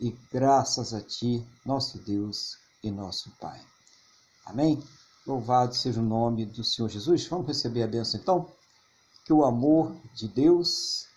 [0.00, 3.60] E graças a Ti, nosso Deus e nosso Pai.
[4.46, 4.82] Amém?
[5.26, 7.26] Louvado seja o nome do Senhor Jesus.
[7.26, 8.50] Vamos receber a bênção então?
[9.26, 11.07] Que o amor de Deus,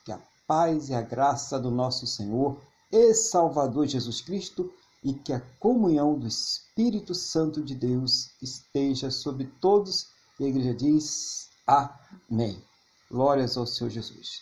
[0.51, 2.59] paz e a graça do nosso Senhor
[2.91, 4.69] e Salvador Jesus Cristo
[5.01, 10.07] e que a comunhão do Espírito Santo de Deus esteja sobre todos.
[10.37, 12.61] E a igreja diz: Amém.
[13.09, 14.41] Glórias ao Senhor Jesus.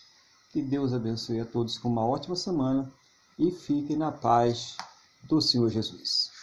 [0.50, 2.92] Que Deus abençoe a todos com uma ótima semana
[3.38, 4.76] e fiquem na paz
[5.28, 6.39] do Senhor Jesus.